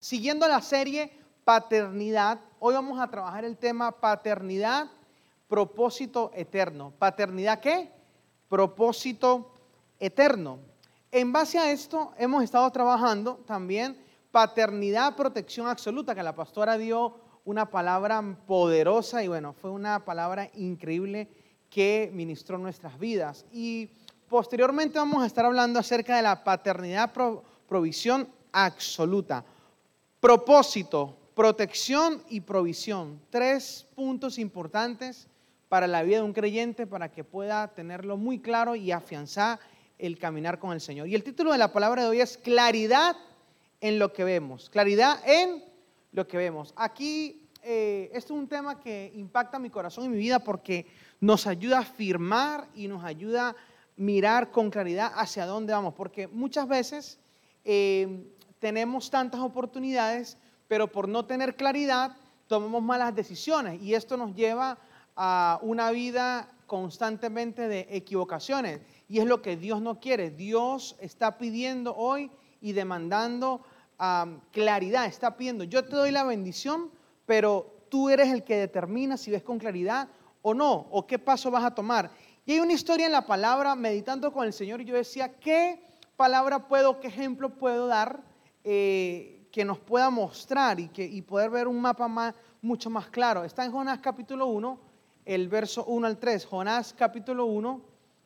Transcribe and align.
Siguiendo 0.00 0.48
la 0.48 0.62
serie 0.62 1.12
Paternidad, 1.44 2.40
hoy 2.58 2.72
vamos 2.72 2.98
a 2.98 3.10
trabajar 3.10 3.44
el 3.44 3.58
tema 3.58 3.92
Paternidad, 3.92 4.88
propósito 5.46 6.30
eterno. 6.34 6.94
¿Paternidad 6.98 7.60
qué? 7.60 7.90
Propósito 8.48 9.52
eterno. 9.98 10.58
En 11.12 11.32
base 11.32 11.58
a 11.58 11.70
esto 11.70 12.14
hemos 12.16 12.42
estado 12.42 12.70
trabajando 12.70 13.42
también 13.46 14.02
paternidad, 14.30 15.16
protección 15.16 15.66
absoluta, 15.66 16.14
que 16.14 16.22
la 16.22 16.34
pastora 16.34 16.78
dio 16.78 17.16
una 17.44 17.68
palabra 17.68 18.22
poderosa 18.46 19.22
y 19.22 19.28
bueno, 19.28 19.52
fue 19.52 19.70
una 19.70 20.02
palabra 20.06 20.48
increíble 20.54 21.28
que 21.68 22.10
ministró 22.14 22.56
nuestras 22.56 22.98
vidas. 22.98 23.44
Y 23.52 23.90
posteriormente 24.30 24.98
vamos 24.98 25.22
a 25.22 25.26
estar 25.26 25.44
hablando 25.44 25.78
acerca 25.78 26.16
de 26.16 26.22
la 26.22 26.42
paternidad, 26.42 27.12
provisión 27.68 28.26
absoluta. 28.50 29.44
Propósito, 30.20 31.16
protección 31.34 32.22
y 32.28 32.42
provisión. 32.42 33.18
Tres 33.30 33.86
puntos 33.94 34.38
importantes 34.38 35.28
para 35.70 35.86
la 35.86 36.02
vida 36.02 36.18
de 36.18 36.24
un 36.24 36.34
creyente 36.34 36.86
para 36.86 37.10
que 37.10 37.24
pueda 37.24 37.68
tenerlo 37.68 38.18
muy 38.18 38.38
claro 38.38 38.76
y 38.76 38.92
afianzar 38.92 39.58
el 39.98 40.18
caminar 40.18 40.58
con 40.58 40.72
el 40.72 40.82
Señor. 40.82 41.08
Y 41.08 41.14
el 41.14 41.24
título 41.24 41.52
de 41.52 41.58
la 41.58 41.72
palabra 41.72 42.02
de 42.02 42.08
hoy 42.08 42.20
es 42.20 42.36
claridad 42.36 43.16
en 43.80 43.98
lo 43.98 44.12
que 44.12 44.24
vemos. 44.24 44.68
Claridad 44.68 45.26
en 45.26 45.64
lo 46.12 46.28
que 46.28 46.36
vemos. 46.36 46.74
Aquí, 46.76 47.48
eh, 47.62 48.10
es 48.12 48.30
un 48.30 48.46
tema 48.46 48.78
que 48.78 49.10
impacta 49.14 49.58
mi 49.58 49.70
corazón 49.70 50.04
y 50.04 50.08
mi 50.10 50.18
vida 50.18 50.38
porque 50.40 50.86
nos 51.18 51.46
ayuda 51.46 51.78
a 51.78 51.80
afirmar 51.80 52.68
y 52.74 52.88
nos 52.88 53.04
ayuda 53.04 53.48
a 53.48 53.56
mirar 53.96 54.50
con 54.50 54.70
claridad 54.70 55.12
hacia 55.14 55.46
dónde 55.46 55.72
vamos. 55.72 55.94
Porque 55.94 56.26
muchas 56.28 56.68
veces 56.68 57.18
eh, 57.64 58.22
tenemos 58.60 59.10
tantas 59.10 59.40
oportunidades, 59.40 60.38
pero 60.68 60.92
por 60.92 61.08
no 61.08 61.24
tener 61.24 61.56
claridad 61.56 62.16
tomamos 62.46 62.82
malas 62.82 63.14
decisiones 63.14 63.82
y 63.82 63.94
esto 63.94 64.16
nos 64.16 64.34
lleva 64.36 64.78
a 65.16 65.58
una 65.62 65.90
vida 65.90 66.48
constantemente 66.66 67.66
de 67.66 67.88
equivocaciones. 67.90 68.80
Y 69.08 69.18
es 69.18 69.24
lo 69.24 69.42
que 69.42 69.56
Dios 69.56 69.82
no 69.82 69.98
quiere. 69.98 70.30
Dios 70.30 70.94
está 71.00 71.36
pidiendo 71.36 71.96
hoy 71.96 72.30
y 72.60 72.72
demandando 72.72 73.62
claridad. 74.52 75.06
Está 75.06 75.36
pidiendo, 75.36 75.64
yo 75.64 75.84
te 75.84 75.96
doy 75.96 76.12
la 76.12 76.22
bendición, 76.22 76.90
pero 77.26 77.84
tú 77.88 78.08
eres 78.08 78.28
el 78.28 78.44
que 78.44 78.56
determina 78.56 79.16
si 79.16 79.30
ves 79.30 79.42
con 79.42 79.58
claridad 79.58 80.08
o 80.42 80.54
no, 80.54 80.86
o 80.90 81.06
qué 81.06 81.18
paso 81.18 81.50
vas 81.50 81.64
a 81.64 81.74
tomar. 81.74 82.10
Y 82.46 82.52
hay 82.52 82.60
una 82.60 82.72
historia 82.72 83.06
en 83.06 83.12
la 83.12 83.26
palabra, 83.26 83.74
meditando 83.74 84.32
con 84.32 84.46
el 84.46 84.52
Señor, 84.52 84.80
y 84.80 84.84
yo 84.84 84.94
decía, 84.94 85.38
¿qué 85.38 85.82
palabra 86.16 86.68
puedo, 86.68 87.00
qué 87.00 87.08
ejemplo 87.08 87.50
puedo 87.50 87.86
dar 87.86 88.29
eh, 88.64 89.48
que 89.50 89.64
nos 89.64 89.78
pueda 89.78 90.10
mostrar 90.10 90.78
y, 90.78 90.88
que, 90.88 91.04
y 91.04 91.22
poder 91.22 91.50
ver 91.50 91.68
un 91.68 91.80
mapa 91.80 92.08
más, 92.08 92.34
mucho 92.62 92.90
más 92.90 93.08
claro. 93.08 93.44
Está 93.44 93.64
en 93.64 93.72
Jonás 93.72 94.00
capítulo 94.00 94.46
1, 94.46 94.78
el 95.24 95.48
verso 95.48 95.84
1 95.86 96.06
al 96.06 96.18
3. 96.18 96.44
Jonás 96.46 96.94
capítulo 96.96 97.46
1, 97.46 97.80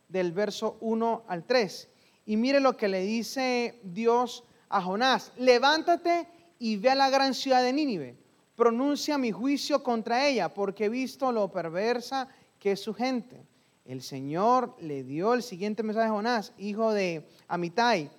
del 0.08 0.32
verso 0.32 0.76
1 0.80 1.24
al 1.28 1.44
3. 1.44 1.88
Y 2.26 2.36
mire 2.36 2.60
lo 2.60 2.76
que 2.76 2.88
le 2.88 3.02
dice 3.02 3.80
Dios 3.84 4.44
a 4.68 4.82
Jonás. 4.82 5.32
Levántate 5.36 6.28
y 6.58 6.76
ve 6.76 6.90
a 6.90 6.94
la 6.94 7.10
gran 7.10 7.34
ciudad 7.34 7.62
de 7.62 7.72
Nínive. 7.72 8.16
Pronuncia 8.54 9.18
mi 9.18 9.32
juicio 9.32 9.82
contra 9.82 10.26
ella, 10.26 10.52
porque 10.52 10.86
he 10.86 10.88
visto 10.88 11.32
lo 11.32 11.50
perversa 11.50 12.28
que 12.58 12.72
es 12.72 12.80
su 12.80 12.94
gente. 12.94 13.46
El 13.84 14.00
Señor 14.00 14.76
le 14.80 15.02
dio 15.02 15.34
el 15.34 15.42
siguiente 15.42 15.82
mensaje 15.82 16.08
a 16.08 16.12
Jonás, 16.12 16.52
hijo 16.56 16.92
de 16.92 17.28
Amitai 17.48 18.10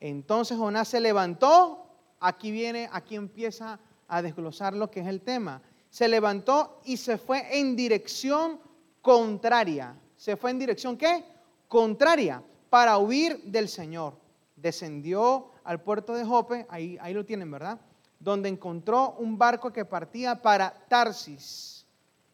entonces 0.00 0.56
Jonás 0.56 0.88
se 0.88 0.98
levantó, 0.98 1.86
aquí 2.18 2.50
viene, 2.50 2.88
aquí 2.90 3.16
empieza 3.16 3.78
a 4.08 4.22
desglosar 4.22 4.74
lo 4.74 4.90
que 4.90 5.00
es 5.00 5.06
el 5.06 5.20
tema. 5.20 5.60
Se 5.90 6.08
levantó 6.08 6.80
y 6.84 6.96
se 6.96 7.18
fue 7.18 7.58
en 7.58 7.76
dirección 7.76 8.58
contraria. 9.02 9.94
¿Se 10.16 10.36
fue 10.36 10.50
en 10.50 10.58
dirección 10.58 10.96
qué? 10.96 11.24
Contraria, 11.68 12.42
para 12.70 12.98
huir 12.98 13.42
del 13.44 13.68
Señor. 13.68 14.14
Descendió 14.56 15.50
al 15.64 15.80
puerto 15.80 16.14
de 16.14 16.24
Jope, 16.24 16.66
ahí, 16.68 16.98
lo 17.12 17.24
tienen, 17.24 17.50
¿verdad? 17.50 17.78
Donde 18.18 18.48
encontró 18.48 19.12
un 19.18 19.38
barco 19.38 19.72
que 19.72 19.84
partía 19.84 20.40
para 20.40 20.70
Tarsis. 20.88 21.86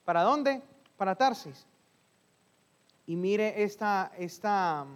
¿Para 0.04 0.22
dónde? 0.22 0.62
Para 0.96 1.14
Tarsis. 1.14 1.66
Y 3.06 3.14
mire 3.14 3.62
esta, 3.62 4.12
esta 4.18 4.86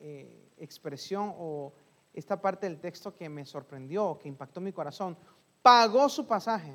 eh, 0.00 0.50
expresión 0.58 1.32
o 1.38 1.72
esta 2.16 2.40
parte 2.40 2.66
del 2.66 2.80
texto 2.80 3.14
que 3.14 3.28
me 3.28 3.44
sorprendió, 3.44 4.18
que 4.18 4.28
impactó 4.28 4.60
mi 4.60 4.72
corazón. 4.72 5.16
Pagó 5.60 6.08
su 6.08 6.26
pasaje, 6.26 6.74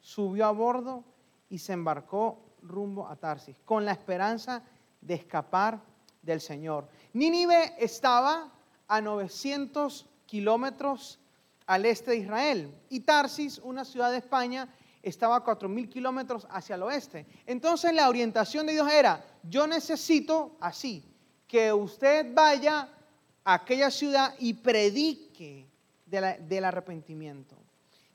subió 0.00 0.46
a 0.46 0.50
bordo 0.50 1.04
y 1.48 1.58
se 1.58 1.72
embarcó 1.72 2.56
rumbo 2.60 3.06
a 3.06 3.14
Tarsis, 3.14 3.56
con 3.64 3.84
la 3.84 3.92
esperanza 3.92 4.64
de 5.00 5.14
escapar 5.14 5.80
del 6.20 6.40
Señor. 6.40 6.88
Nínive 7.12 7.74
estaba 7.78 8.50
a 8.88 9.00
900 9.00 10.06
kilómetros 10.26 11.20
al 11.66 11.86
este 11.86 12.10
de 12.10 12.16
Israel 12.18 12.74
y 12.90 13.00
Tarsis, 13.00 13.58
una 13.58 13.84
ciudad 13.84 14.10
de 14.10 14.18
España, 14.18 14.68
estaba 15.02 15.36
a 15.36 15.44
4.000 15.44 15.88
kilómetros 15.88 16.48
hacia 16.50 16.74
el 16.74 16.82
oeste. 16.82 17.26
Entonces 17.46 17.92
la 17.92 18.08
orientación 18.08 18.66
de 18.66 18.72
Dios 18.72 18.90
era, 18.90 19.24
yo 19.44 19.66
necesito 19.68 20.56
así, 20.60 21.04
que 21.46 21.72
usted 21.72 22.34
vaya 22.34 22.88
aquella 23.44 23.90
ciudad 23.90 24.34
y 24.38 24.54
predique 24.54 25.66
del 26.06 26.64
arrepentimiento. 26.64 27.56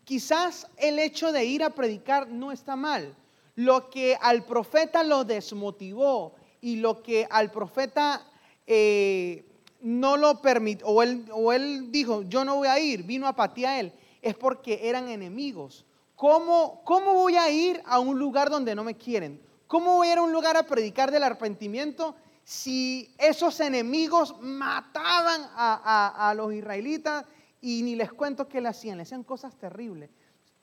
Quizás 0.03 0.67
el 0.77 0.97
hecho 0.97 1.31
de 1.31 1.45
ir 1.45 1.63
a 1.63 1.69
predicar 1.69 2.27
no 2.27 2.51
está 2.51 2.75
mal. 2.75 3.15
Lo 3.55 3.89
que 3.89 4.17
al 4.19 4.43
profeta 4.45 5.03
lo 5.03 5.23
desmotivó 5.23 6.33
y 6.61 6.77
lo 6.77 7.03
que 7.03 7.27
al 7.29 7.51
profeta 7.51 8.25
eh, 8.65 9.45
no 9.81 10.17
lo 10.17 10.41
permitió, 10.41 10.87
o 10.87 11.03
él, 11.03 11.91
dijo, 11.91 12.23
yo 12.23 12.43
no 12.43 12.55
voy 12.55 12.67
a 12.67 12.79
ir, 12.79 13.03
vino 13.03 13.27
a 13.27 13.35
a 13.37 13.79
él, 13.79 13.93
es 14.21 14.35
porque 14.35 14.79
eran 14.89 15.09
enemigos. 15.09 15.85
¿Cómo, 16.15 16.81
¿Cómo 16.83 17.13
voy 17.13 17.35
a 17.35 17.49
ir 17.49 17.81
a 17.85 17.99
un 17.99 18.19
lugar 18.19 18.49
donde 18.49 18.75
no 18.75 18.83
me 18.83 18.95
quieren? 18.95 19.39
¿Cómo 19.67 19.97
voy 19.97 20.07
a 20.07 20.13
ir 20.13 20.17
a 20.17 20.23
un 20.23 20.33
lugar 20.33 20.57
a 20.57 20.63
predicar 20.63 21.11
del 21.11 21.23
arrepentimiento 21.23 22.15
si 22.49 23.13
esos 23.19 23.59
enemigos 23.59 24.35
mataban 24.41 25.41
a, 25.53 26.33
los 26.35 26.51
israelitas 26.51 27.23
y 27.61 27.83
ni 27.83 27.93
les 27.93 28.11
cuento 28.11 28.47
qué 28.49 28.59
le 28.59 28.69
hacían, 28.69 28.97
le 28.97 29.03
hacían 29.03 29.23
cosas 29.23 29.55
terribles. 29.55 30.09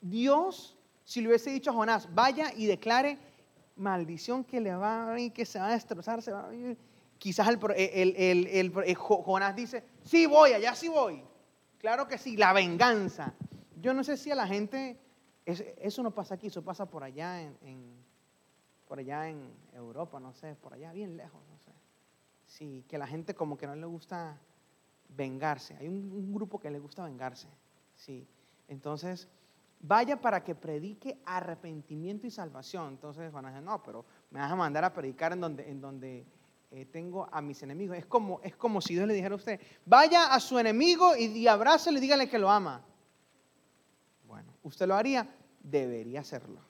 Dios, 0.00 0.76
si 1.04 1.20
le 1.20 1.28
hubiese 1.28 1.50
dicho 1.50 1.70
a 1.70 1.74
Jonás, 1.74 2.12
vaya 2.12 2.52
y 2.56 2.66
declare 2.66 3.20
maldición 3.76 4.42
que 4.42 4.60
le 4.60 4.74
va 4.74 5.06
a 5.06 5.12
venir, 5.12 5.32
que 5.32 5.46
se 5.46 5.60
va 5.60 5.68
a 5.68 5.70
destrozar, 5.70 6.22
se 6.22 6.32
va 6.32 6.48
a 6.48 6.76
Quizás 7.18 7.46
el, 7.48 8.72
Jonás 8.96 9.54
dice, 9.54 9.84
sí 10.02 10.26
voy, 10.26 10.54
allá 10.54 10.74
sí 10.74 10.88
voy. 10.88 11.22
Claro 11.78 12.08
que 12.08 12.18
sí, 12.18 12.36
la 12.36 12.52
venganza. 12.52 13.32
Yo 13.80 13.94
no 13.94 14.02
sé 14.02 14.16
si 14.16 14.32
a 14.32 14.34
la 14.34 14.48
gente, 14.48 14.98
eso 15.44 16.02
no 16.02 16.10
pasa 16.10 16.34
aquí, 16.34 16.48
eso 16.48 16.64
pasa 16.64 16.90
por 16.90 17.04
allá 17.04 17.40
en, 17.42 17.94
por 18.88 18.98
allá 18.98 19.28
en 19.28 19.54
Europa, 19.72 20.18
no 20.18 20.32
sé, 20.32 20.56
por 20.56 20.74
allá 20.74 20.90
bien 20.90 21.16
lejos. 21.16 21.40
Sí, 22.56 22.86
que 22.88 22.96
la 22.96 23.06
gente 23.06 23.34
como 23.34 23.58
que 23.58 23.66
no 23.66 23.76
le 23.76 23.84
gusta 23.84 24.40
vengarse. 25.10 25.76
Hay 25.76 25.88
un, 25.88 26.32
grupo 26.32 26.58
que 26.58 26.70
le 26.70 26.78
gusta 26.78 27.04
vengarse. 27.04 27.48
Sí. 27.94 28.26
Entonces, 28.66 29.28
vaya 29.80 30.18
para 30.18 30.42
que 30.42 30.54
predique 30.54 31.20
arrepentimiento 31.26 32.26
y 32.26 32.30
salvación. 32.30 32.88
Entonces 32.88 33.30
van 33.30 33.44
a 33.44 33.50
decir, 33.50 33.62
no, 33.62 33.82
pero 33.82 34.06
me 34.30 34.40
vas 34.40 34.50
a 34.50 34.56
mandar 34.56 34.84
a 34.84 34.94
predicar 34.94 35.34
en 35.34 35.40
donde, 35.42 35.70
en 35.70 35.82
donde 35.82 36.24
eh, 36.70 36.86
tengo 36.86 37.28
a 37.30 37.42
mis 37.42 37.62
enemigos. 37.62 37.98
Es 37.98 38.06
como, 38.06 38.40
es 38.42 38.56
como 38.56 38.80
si 38.80 38.94
Dios 38.94 39.06
le 39.06 39.12
dijera 39.12 39.34
a 39.34 39.36
usted, 39.36 39.60
vaya 39.84 40.32
a 40.32 40.40
su 40.40 40.58
enemigo 40.58 41.14
y, 41.14 41.24
y 41.24 41.46
y 41.46 42.00
dígale 42.00 42.26
que 42.26 42.38
lo 42.38 42.50
ama. 42.50 42.82
Bueno, 44.26 44.50
¿usted 44.62 44.86
lo 44.86 44.94
haría? 44.94 45.28
Debería 45.60 46.20
hacerlo. 46.20 46.62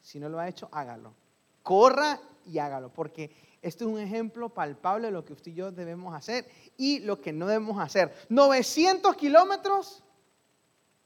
Si 0.00 0.18
no 0.18 0.28
lo 0.28 0.40
ha 0.40 0.48
hecho, 0.48 0.68
hágalo. 0.72 1.14
Corra 1.62 2.18
y 2.44 2.58
hágalo, 2.58 2.92
porque 2.92 3.51
este 3.62 3.84
es 3.84 3.90
un 3.90 4.00
ejemplo 4.00 4.48
palpable 4.48 5.06
de 5.06 5.12
lo 5.12 5.24
que 5.24 5.32
usted 5.32 5.52
y 5.52 5.54
yo 5.54 5.70
debemos 5.70 6.12
hacer 6.14 6.48
y 6.76 6.98
lo 6.98 7.20
que 7.20 7.32
no 7.32 7.46
debemos 7.46 7.78
hacer. 7.80 8.12
900 8.28 9.14
kilómetros 9.14 10.02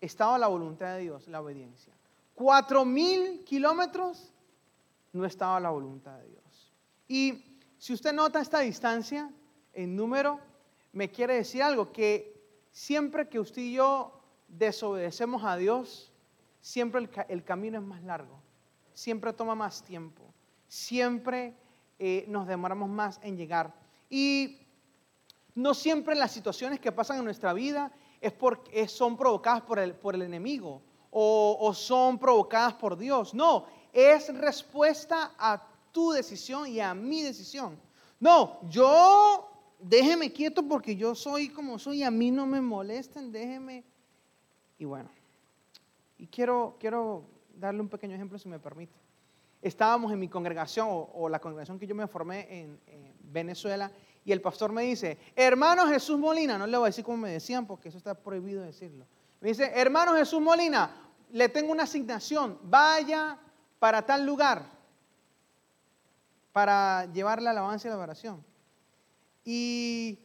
estaba 0.01 0.39
la 0.39 0.47
voluntad 0.47 0.97
de 0.97 1.03
Dios, 1.03 1.29
la 1.29 1.43
obediencia. 1.43 1.93
4000 2.35 3.45
kilómetros 3.45 4.33
no 5.13 5.27
estaba 5.27 5.61
la 5.61 5.69
voluntad 5.69 6.19
de 6.19 6.29
Dios. 6.29 6.73
Y 7.07 7.61
si 7.79 7.93
usted 7.93 8.15
nota 8.15 8.41
esta 8.41 8.61
distancia 8.61 9.31
en 9.75 9.95
número, 9.95 10.41
me 10.93 11.11
quiere 11.11 11.35
decir 11.35 11.63
algo, 11.63 11.93
que 11.93 12.43
siempre 12.73 13.29
que 13.29 13.39
usted 13.39 13.61
y 13.61 13.75
yo 13.75 14.19
desobedecemos 14.49 15.45
a 15.45 15.59
Dios, 15.59 16.11
siempre 16.63 17.03
el, 17.03 17.11
el 17.29 17.45
camino 17.45 17.79
es 17.79 17.85
más 17.85 18.03
largo, 18.03 18.41
siempre 18.95 19.35
toma 19.35 19.55
más 19.55 19.83
tiempo, 19.83 20.23
siempre 20.69 21.55
eh, 21.99 22.25
nos 22.29 22.47
demoramos 22.47 22.89
más 22.89 23.21
en 23.23 23.37
llegar. 23.37 23.75
Y 24.11 24.59
no 25.55 25.75
siempre 25.75 26.15
las 26.15 26.33
situaciones 26.33 26.81
que 26.81 26.93
pasan 26.93 27.19
en 27.19 27.25
nuestra 27.25 27.53
vida 27.53 27.91
es 28.21 28.33
porque 28.33 28.87
son 28.89 29.17
provocadas 29.17 29.63
por 29.63 29.79
el, 29.79 29.95
por 29.95 30.15
el 30.15 30.23
enemigo 30.23 30.83
o, 31.11 31.73
son 31.73 32.19
provocadas 32.19 32.75
por 32.75 32.97
Dios. 32.97 33.33
No, 33.33 33.67
es 33.93 34.29
respuesta 34.37 35.33
a 35.39 35.67
tu 35.91 36.11
decisión 36.11 36.69
y 36.69 36.81
a 36.81 36.93
mi 36.95 37.23
decisión. 37.23 37.79
No, 38.21 38.61
yo 38.69 39.49
déjeme 39.81 40.31
quieto 40.31 40.63
porque 40.63 40.95
yo 40.95 41.15
soy 41.15 41.49
como 41.49 41.79
soy, 41.79 42.03
a 42.03 42.11
mí 42.11 42.31
no 42.31 42.45
me 42.47 42.61
molesten, 42.61 43.33
déjeme. 43.33 43.83
Y 44.79 44.85
bueno, 44.85 45.09
y 46.19 46.27
quiero, 46.27 46.77
quiero 46.79 47.25
darle 47.55 47.81
un 47.81 47.89
pequeño 47.89 48.15
ejemplo 48.15 48.39
si 48.39 48.49
me 48.49 48.59
permite. 48.59 49.06
Estábamos 49.63 50.13
en 50.13 50.19
mi 50.19 50.29
congregación 50.29 50.89
o, 50.91 51.29
la 51.29 51.41
congregación 51.41 51.79
que 51.79 51.87
yo 51.87 51.95
me 51.95 52.07
formé 52.07 52.61
en, 52.61 52.81
Venezuela 53.29 53.91
y 54.25 54.33
el 54.33 54.41
pastor 54.41 54.73
me 54.73 54.83
dice, 54.83 55.19
hermano 55.35 55.87
Jesús 55.89 56.19
Molina, 56.19 56.57
no 56.57 56.67
le 56.67 56.77
voy 56.77 56.87
a 56.87 56.89
decir 56.89 57.05
como 57.05 57.19
me 57.19 57.31
decían 57.31 57.67
porque 57.67 57.89
eso 57.89 57.99
está 57.99 58.15
prohibido 58.15 58.63
decirlo. 58.63 59.05
Me 59.41 59.49
dice, 59.49 59.71
hermano 59.75 60.15
Jesús 60.15 60.41
Molina, 60.41 61.11
le 61.33 61.49
tengo 61.49 61.73
una 61.73 61.83
asignación, 61.83 62.59
vaya 62.63 63.37
para 63.79 64.07
tal 64.07 64.25
lugar 64.25 64.77
para 66.57 67.05
llevar 67.13 67.43
la 67.43 67.51
alabanza 67.51 67.87
y 67.87 67.91
la 67.91 67.99
oración. 67.99 68.43
Y, 69.45 70.19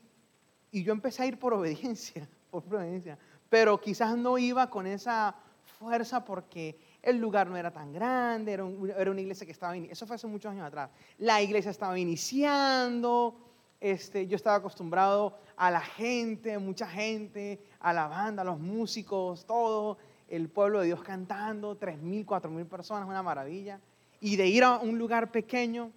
y 0.72 0.82
yo 0.82 0.94
empecé 0.94 1.24
a 1.24 1.26
ir 1.26 1.38
por 1.38 1.54
obediencia, 1.56 2.26
por 2.50 2.64
obediencia, 2.74 3.18
pero 3.50 3.82
quizás 3.82 4.16
no 4.16 4.38
iba 4.38 4.70
con 4.70 4.88
esa 4.88 5.36
fuerza 5.78 6.24
porque 6.24 6.80
el 7.02 7.18
lugar 7.18 7.50
no 7.50 7.58
era 7.58 7.72
tan 7.72 7.92
grande, 7.92 8.54
era, 8.54 8.64
una 8.64 9.22
iglesia 9.22 9.46
que 9.46 9.52
estaba, 9.52 9.76
eso 9.76 10.06
fue 10.06 10.16
hace 10.16 10.28
muchos 10.28 10.52
años 10.52 10.66
atrás, 10.66 10.90
la 11.18 11.42
iglesia 11.42 11.72
estaba 11.72 11.98
iniciando, 11.98 13.36
este, 13.80 14.28
yo 14.28 14.36
estaba 14.36 14.58
acostumbrado 14.58 15.40
a 15.58 15.72
la 15.72 15.82
gente, 15.82 16.58
mucha 16.60 16.88
gente, 16.88 17.64
a 17.80 17.92
la 17.94 18.08
banda, 18.08 18.44
a 18.44 18.46
los 18.46 18.60
músicos, 18.60 19.46
todo, 19.46 19.98
el 20.28 20.50
pueblo 20.50 20.80
de 20.80 20.86
Dios 20.88 21.02
cantando, 21.02 21.78
3.000, 21.78 22.26
4.000 22.26 22.66
personas, 22.68 23.08
una 23.08 23.24
maravilla. 23.24 23.82
Y 24.22 24.36
de 24.38 24.48
ir 24.48 24.64
a 24.64 24.78
un 24.78 24.98
lugar 24.98 25.32
pequeño, 25.32 25.92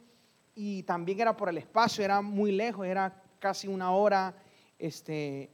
y 0.55 0.83
también 0.85 1.21
era 1.21 1.37
por 1.37 1.51
el 1.51 1.59
espacio, 1.59 2.05
era 2.05 2.21
muy 2.23 2.53
lejos, 2.53 2.87
era 2.87 3.23
casi 3.39 3.69
una 3.69 3.93
hora, 3.93 4.35
este, 4.79 5.51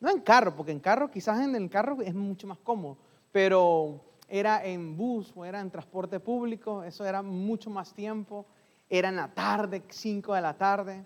no 0.00 0.10
en 0.10 0.20
carro, 0.20 0.54
porque 0.56 0.72
en 0.72 0.80
carro, 0.80 1.10
quizás 1.10 1.40
en 1.40 1.54
el 1.54 1.70
carro 1.70 2.02
es 2.02 2.14
mucho 2.14 2.46
más 2.46 2.58
cómodo, 2.58 2.98
pero 3.30 4.04
era 4.28 4.64
en 4.64 4.96
bus 4.96 5.32
o 5.34 5.44
era 5.44 5.60
en 5.60 5.70
transporte 5.70 6.20
público, 6.20 6.82
eso 6.82 7.04
era 7.04 7.22
mucho 7.22 7.70
más 7.70 7.92
tiempo, 7.92 8.46
era 8.88 9.08
en 9.08 9.16
la 9.16 9.32
tarde, 9.32 9.82
5 9.88 10.34
de 10.34 10.40
la 10.40 10.56
tarde. 10.56 11.04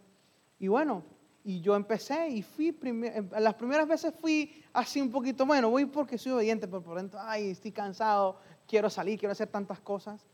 Y 0.59 0.69
bueno, 0.69 1.03
y 1.45 1.61
yo 1.61 1.75
empecé 1.77 2.29
y 2.29 2.43
fui, 2.43 2.77
eh, 2.83 3.25
las 3.39 3.55
primeras 3.55 3.89
veces 3.89 4.13
fui 4.21 4.63
así 4.73 5.01
un 5.01 5.11
poquito, 5.11 5.47
bueno, 5.47 5.71
voy 5.71 5.87
porque 5.87 6.19
soy 6.19 6.33
obediente, 6.33 6.69
pero 6.69 6.83
por 6.83 6.97
dentro, 6.97 7.19
ay, 7.23 7.51
estoy 7.51 7.73
cansado, 7.73 8.39
quiero 8.67 8.91
salir, 8.91 9.19
quiero 9.19 9.33
hacer 9.33 9.49
tantas 9.49 9.81
cosas. 9.81 10.27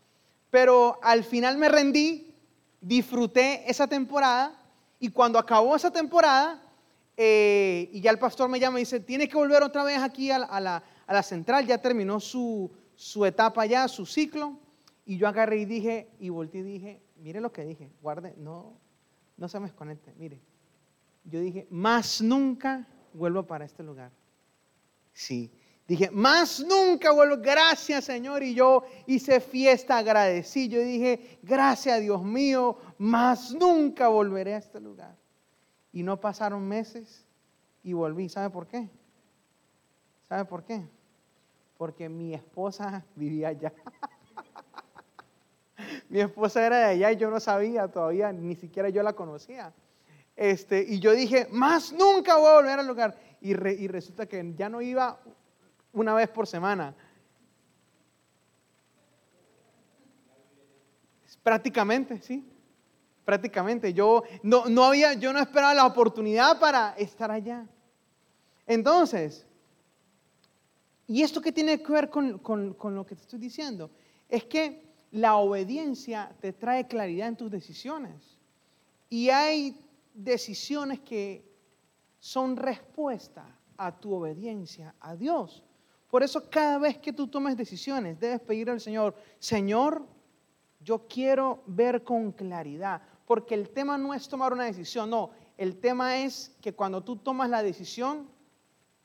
Pero 0.51 0.99
al 1.03 1.25
final 1.25 1.59
me 1.59 1.69
rendí, 1.69 2.35
disfruté 2.81 3.69
esa 3.71 3.87
temporada 3.87 4.61
y 4.99 5.09
cuando 5.09 5.39
acabó 5.39 5.77
esa 5.77 5.91
temporada, 5.91 6.61
eh, 7.17 7.89
y 7.93 8.01
ya 8.01 8.11
el 8.11 8.19
pastor 8.19 8.49
me 8.49 8.59
llama 8.59 8.79
y 8.81 8.83
dice, 8.83 8.99
tienes 9.01 9.29
que 9.29 9.37
volver 9.37 9.63
otra 9.63 9.85
vez 9.85 9.99
aquí 9.99 10.31
a 10.31 10.39
la 10.41 10.47
a 10.47 10.61
la 10.61 10.83
central, 11.23 11.67
ya 11.67 11.79
terminó 11.79 12.21
su, 12.21 12.71
etapa 13.27 13.67
ya, 13.67 13.89
su 13.89 14.07
ciclo, 14.07 14.59
y 15.07 15.17
yo 15.17 15.29
agarré 15.29 15.59
y 15.59 15.65
dije, 15.65 16.09
y 16.19 16.31
volteé 16.31 16.61
y 16.61 16.65
dije, 16.65 17.03
mire 17.17 17.41
lo 17.41 17.53
que 17.53 17.65
dije, 17.65 17.91
guarde, 18.01 18.35
no, 18.39 18.79
no 19.37 19.49
se 19.49 19.61
me 19.61 19.67
desconecte, 19.67 20.15
mire, 20.17 20.41
yo 21.25 21.41
dije, 21.41 21.67
más 21.71 22.21
nunca 22.21 22.87
vuelvo 23.13 23.47
para 23.47 23.65
este 23.65 23.83
lugar. 23.83 24.11
Sí, 25.13 25.53
dije, 25.87 26.11
más 26.11 26.61
nunca 26.61 27.13
vuelvo, 27.13 27.37
gracias 27.39 28.05
Señor, 28.05 28.43
y 28.43 28.55
yo 28.55 28.85
hice 29.07 29.41
fiesta, 29.41 29.99
agradecí, 29.99 30.69
yo 30.69 30.81
dije, 30.81 31.39
gracias 31.43 32.01
Dios 32.01 32.23
mío, 32.23 32.79
más 32.99 33.53
nunca 33.55 34.09
volveré 34.09 34.55
a 34.55 34.59
este 34.59 34.81
lugar. 34.81 35.17
Y 35.93 36.03
no 36.03 36.21
pasaron 36.21 36.67
meses 36.67 37.25
y 37.85 37.93
volví, 37.93 38.29
¿sabe 38.29 38.51
por 38.51 38.67
qué? 38.67 38.91
¿Sabe 40.29 40.45
por 40.45 40.65
qué? 40.65 40.85
Porque 41.77 42.09
mi 42.09 42.35
esposa 42.35 43.05
vivía 43.17 43.49
allá. 43.49 43.73
mi 46.09 46.21
esposa 46.21 46.67
era 46.67 46.79
de 46.79 46.85
allá 46.85 47.13
y 47.13 47.17
yo 47.17 47.31
no 47.31 47.41
sabía 47.41 47.89
todavía, 47.89 48.33
ni 48.33 48.55
siquiera 48.57 48.89
yo 48.89 49.03
la 49.03 49.13
conocía. 49.13 49.73
Este, 50.37 50.85
y 50.87 50.99
yo 50.99 51.13
dije, 51.13 51.47
más 51.51 51.93
nunca 51.93 52.37
voy 52.37 52.49
a 52.49 52.55
volver 52.55 52.79
al 52.79 52.87
lugar. 52.87 53.17
Y, 53.41 53.55
resulta 53.55 54.27
que 54.27 54.55
ya 54.57 54.71
no 54.71 54.81
iba 54.81 55.21
una 55.93 56.15
vez 56.15 56.29
por 56.31 56.47
semana. 56.47 56.95
Prácticamente, 61.43 62.23
sí. 62.23 62.43
Prácticamente. 63.25 63.93
Yo 63.93 64.23
no, 64.43 64.65
no 64.67 64.85
había, 64.85 65.13
yo 65.13 65.33
no 65.33 65.41
esperaba 65.41 65.75
la 65.75 65.87
oportunidad 65.87 66.59
para 66.59 66.95
estar 66.97 67.31
allá. 67.31 67.67
Entonces, 68.67 69.47
¿Y 71.07 71.23
esto 71.23 71.41
qué 71.41 71.53
tiene 71.53 71.83
que 71.83 71.93
ver 71.93 72.09
con, 72.11 72.41
lo 72.83 73.07
que 73.07 73.15
te 73.15 73.23
estoy 73.23 73.39
diciendo? 73.39 73.91
Es 74.29 74.45
que 74.45 74.83
la 75.11 75.37
obediencia 75.37 76.35
te 76.41 76.53
trae 76.53 76.87
claridad 76.87 77.29
en 77.29 77.37
tus 77.37 77.51
decisiones. 77.51 78.39
Y 79.11 79.29
hay 79.29 79.77
decisiones 80.15 81.01
que 81.01 81.45
son 82.19 82.57
respuesta 82.57 83.45
a 83.77 83.99
tu 83.99 84.15
obediencia 84.15 84.95
a 85.01 85.15
Dios. 85.15 85.63
Por 86.11 86.23
eso 86.23 86.49
cada 86.49 86.79
vez 86.79 86.99
que 86.99 87.13
tú 87.13 87.27
tomes 87.27 87.57
decisiones, 87.57 88.19
debes 88.19 88.41
pedir 88.41 88.71
al 88.71 88.81
Señor, 88.81 89.15
Señor, 89.39 90.07
yo 90.81 91.07
quiero 91.07 91.63
ver 91.67 92.03
con 92.03 92.33
claridad. 92.33 93.03
Porque 93.27 93.55
el 93.55 93.71
tema 93.71 93.99
no 93.99 94.15
es 94.15 94.29
tomar 94.29 94.53
una 94.53 94.65
decisión, 94.65 95.11
no. 95.11 95.31
El 95.57 95.79
tema 95.81 96.19
es 96.19 96.55
que 96.61 96.75
cuando 96.75 97.03
tú 97.03 97.17
tomas 97.17 97.49
la 97.49 97.63
decisión, 97.63 98.29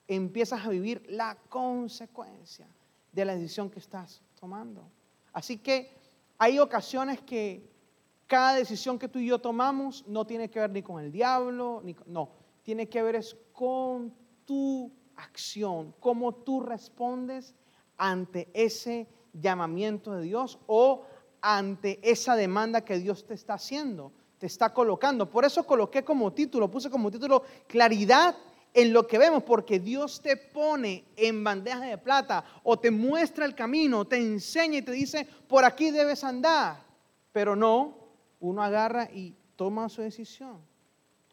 empiezas 0.10 0.66
a 0.66 0.70
vivir 0.70 1.06
la 1.08 1.38
consecuencia 1.50 2.68
de 3.12 3.26
la 3.26 3.36
decisión 3.36 3.70
que 3.70 3.80
estás 3.80 4.22
tomando. 4.40 4.84
Así 5.32 5.60
que 5.60 5.94
hay 6.40 6.58
ocasiones 6.58 7.22
que 7.22 7.70
cada 8.26 8.56
decisión 8.56 8.98
que 8.98 9.08
tú 9.08 9.20
y 9.20 9.28
yo 9.28 9.40
tomamos 9.40 10.04
no 10.08 10.26
tiene 10.26 10.50
que 10.50 10.60
ver 10.60 10.72
ni 10.72 10.82
con 10.82 11.00
el 11.04 11.12
diablo, 11.12 11.82
ni 11.84 11.96
no, 12.08 12.30
tiene 12.64 12.90
que 12.90 13.04
ver 13.04 13.16
es 13.16 13.38
con 13.54 14.14
tu 14.46 14.92
acción, 15.16 15.94
cómo 16.00 16.34
tú 16.34 16.62
respondes 16.62 17.54
ante 17.98 18.50
ese 18.54 19.08
llamamiento 19.34 20.14
de 20.14 20.24
Dios 20.24 20.58
o 20.66 21.04
ante 21.42 22.00
esa 22.02 22.36
demanda 22.36 22.82
que 22.82 22.98
Dios 22.98 23.26
te 23.28 23.36
está 23.36 23.56
haciendo, 23.56 24.12
te 24.40 24.48
está 24.48 24.74
colocando. 24.74 25.30
Por 25.30 25.46
eso 25.46 25.66
coloqué 25.66 26.04
como 26.04 26.34
título, 26.34 26.72
puse 26.72 26.90
como 26.90 27.12
título 27.12 27.44
claridad 27.68 28.36
en 28.74 28.94
lo 28.94 29.08
que 29.08 29.18
vemos, 29.18 29.44
porque 29.44 29.80
Dios 29.80 30.22
te 30.22 30.38
pone 30.38 31.04
en 31.16 31.44
bandeja 31.44 31.82
de 31.82 31.98
plata 31.98 32.44
o 32.64 32.78
te 32.78 32.92
muestra 32.92 33.46
el 33.46 33.56
camino, 33.56 34.06
te 34.06 34.18
enseña 34.18 34.78
y 34.78 34.82
te 34.82 34.92
dice, 34.92 35.28
por 35.48 35.66
aquí 35.66 35.92
debes 35.92 36.24
andar. 36.24 36.84
Pero 37.32 37.56
no, 37.56 37.96
uno 38.40 38.64
agarra 38.64 39.10
y 39.12 39.36
toma 39.56 39.90
su 39.90 40.02
decisión. 40.02 40.58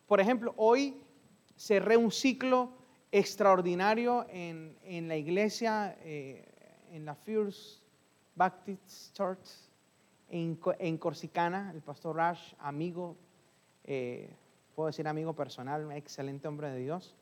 Por 0.06 0.20
ejemplo, 0.20 0.54
hoy 0.56 0.96
cerré 1.56 1.96
un 1.96 2.10
ciclo 2.10 2.70
extraordinario 3.12 4.26
en, 4.28 5.08
la 5.08 5.16
iglesia, 5.16 5.96
eh, 6.02 6.44
en 6.92 7.04
la 7.04 7.14
First 7.14 7.82
Baptist 8.34 9.14
Church 9.14 9.48
en, 10.28 10.58
en 10.78 10.98
Corsicana, 10.98 11.70
el 11.74 11.80
pastor 11.80 12.16
Rash, 12.16 12.54
amigo, 12.58 13.16
eh, 13.84 14.28
puedo 14.74 14.88
decir 14.88 15.06
amigo 15.08 15.34
personal, 15.34 15.90
excelente 15.92 16.48
hombre 16.48 16.70
de 16.70 16.78
Dios. 16.78 17.14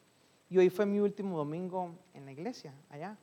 Y 0.49 0.59
hoy 0.59 0.71
fue 0.71 0.87
mi 0.87 1.01
último 1.01 1.37
domingo 1.37 1.95
en 2.13 2.25
la 2.25 2.33
iglesia, 2.33 2.75
allá. 2.91 3.17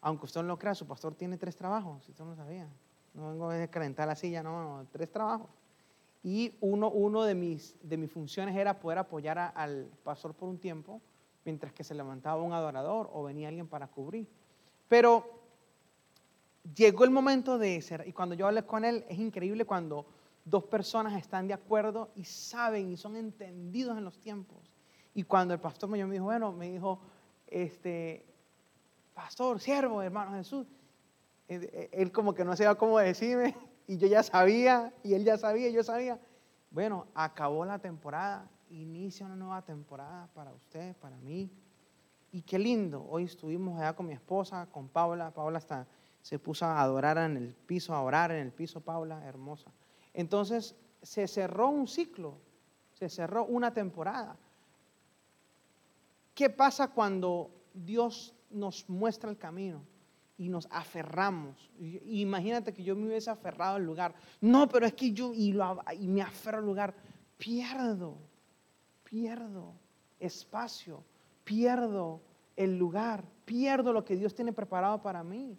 Aunque 0.00 0.26
usted 0.26 0.42
no 0.42 0.48
lo 0.48 0.58
crea, 0.58 0.74
su 0.74 0.86
pastor 0.86 1.14
tiene 1.14 1.36
tres 1.36 1.56
trabajos, 1.56 2.04
si 2.04 2.10
usted 2.10 2.24
no 2.24 2.30
lo 2.30 2.36
sabía. 2.36 2.68
No 3.14 3.30
vengo 3.30 3.50
a 3.50 3.66
calentar 3.68 4.06
la 4.06 4.14
silla, 4.14 4.42
no, 4.42 4.62
no, 4.62 4.86
tres 4.90 5.10
trabajos. 5.10 5.48
Y 6.22 6.54
uno, 6.60 6.90
uno 6.90 7.22
de, 7.22 7.34
mis, 7.34 7.76
de 7.82 7.96
mis 7.96 8.10
funciones 8.10 8.56
era 8.56 8.78
poder 8.78 8.98
apoyar 8.98 9.52
al 9.54 9.88
pastor 10.02 10.34
por 10.34 10.48
un 10.48 10.58
tiempo, 10.58 11.00
mientras 11.44 11.72
que 11.72 11.84
se 11.84 11.94
levantaba 11.94 12.42
un 12.42 12.52
adorador 12.52 13.08
o 13.12 13.22
venía 13.22 13.48
alguien 13.48 13.68
para 13.68 13.86
cubrir. 13.86 14.28
Pero 14.88 15.24
llegó 16.74 17.04
el 17.04 17.10
momento 17.10 17.58
de 17.58 17.80
ser, 17.80 18.04
y 18.06 18.12
cuando 18.12 18.34
yo 18.34 18.46
hablé 18.46 18.64
con 18.64 18.84
él, 18.84 19.04
es 19.08 19.18
increíble 19.18 19.64
cuando 19.64 20.06
dos 20.44 20.64
personas 20.64 21.14
están 21.14 21.48
de 21.48 21.54
acuerdo 21.54 22.10
y 22.14 22.24
saben 22.24 22.90
y 22.90 22.96
son 22.96 23.16
entendidos 23.16 23.96
en 23.96 24.04
los 24.04 24.18
tiempos. 24.18 24.75
Y 25.16 25.22
cuando 25.22 25.54
el 25.54 25.60
pastor 25.60 25.88
me 25.88 26.04
dijo, 26.04 26.24
bueno, 26.24 26.52
me 26.52 26.70
dijo, 26.70 27.00
este, 27.46 28.22
pastor, 29.14 29.58
siervo, 29.58 30.02
hermano 30.02 30.32
Jesús, 30.32 30.66
él 31.48 32.12
como 32.12 32.34
que 32.34 32.44
no 32.44 32.54
sabía 32.54 32.74
cómo 32.74 32.98
decirme, 32.98 33.56
y 33.86 33.96
yo 33.96 34.08
ya 34.08 34.22
sabía, 34.22 34.92
y 35.02 35.14
él 35.14 35.24
ya 35.24 35.38
sabía, 35.38 35.70
y 35.70 35.72
yo 35.72 35.82
sabía. 35.82 36.20
Bueno, 36.70 37.06
acabó 37.14 37.64
la 37.64 37.78
temporada, 37.78 38.46
inicia 38.68 39.24
una 39.24 39.36
nueva 39.36 39.62
temporada 39.62 40.28
para 40.34 40.52
usted, 40.52 40.94
para 40.96 41.16
mí. 41.16 41.50
y 42.30 42.42
qué 42.42 42.58
lindo. 42.58 43.02
Hoy 43.08 43.24
estuvimos 43.24 43.80
allá 43.80 43.94
con 43.94 44.08
mi 44.08 44.12
esposa, 44.12 44.66
con 44.70 44.86
Paula. 44.86 45.30
Paula 45.30 45.56
hasta 45.56 45.86
se 46.20 46.38
puso 46.38 46.66
a 46.66 46.82
adorar 46.82 47.16
en 47.16 47.38
el 47.38 47.54
piso, 47.54 47.94
a 47.94 48.02
orar 48.02 48.32
en 48.32 48.42
el 48.42 48.52
piso, 48.52 48.82
Paula, 48.82 49.24
hermosa. 49.24 49.72
Entonces 50.12 50.76
se 51.00 51.26
cerró 51.26 51.70
un 51.70 51.88
ciclo, 51.88 52.36
se 52.92 53.08
cerró 53.08 53.46
una 53.46 53.72
temporada. 53.72 54.36
¿Qué 56.36 56.50
pasa 56.50 56.88
cuando 56.88 57.50
Dios 57.72 58.34
nos 58.50 58.86
muestra 58.90 59.30
el 59.30 59.38
camino 59.38 59.82
y 60.36 60.50
nos 60.50 60.68
aferramos? 60.70 61.70
Imagínate 61.80 62.74
que 62.74 62.84
yo 62.84 62.94
me 62.94 63.06
hubiese 63.06 63.30
aferrado 63.30 63.76
al 63.76 63.84
lugar. 63.86 64.14
No, 64.42 64.68
pero 64.68 64.84
es 64.84 64.92
que 64.92 65.12
yo 65.12 65.32
y, 65.32 65.54
me 66.06 66.20
aferro 66.20 66.58
al 66.58 66.66
lugar. 66.66 66.94
Pierdo, 67.38 68.18
pierdo 69.02 69.72
espacio, 70.20 71.02
pierdo 71.42 72.20
el 72.54 72.76
lugar, 72.76 73.24
pierdo 73.46 73.94
lo 73.94 74.04
que 74.04 74.14
Dios 74.14 74.34
tiene 74.34 74.52
preparado 74.52 75.00
para 75.00 75.24
mí. 75.24 75.58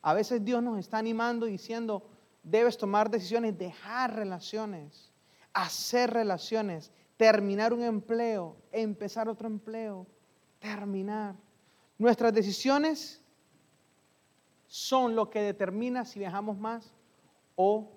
A 0.00 0.14
veces 0.14 0.44
Dios 0.44 0.62
nos 0.62 0.78
está 0.78 0.98
animando 0.98 1.44
diciendo, 1.46 2.08
debes 2.44 2.78
tomar 2.78 3.10
decisiones, 3.10 3.58
dejar 3.58 4.14
relaciones, 4.14 5.12
hacer 5.52 6.12
relaciones, 6.12 6.92
terminar 7.16 7.72
un 7.72 7.82
empleo, 7.82 8.56
empezar 8.70 9.28
otro 9.28 9.46
empleo, 9.46 10.06
terminar. 10.58 11.36
Nuestras 11.98 12.32
decisiones 12.32 13.22
son 14.66 15.14
lo 15.14 15.28
que 15.30 15.40
determina 15.40 16.04
si 16.04 16.18
viajamos 16.18 16.58
más 16.58 16.94
o 17.56 17.90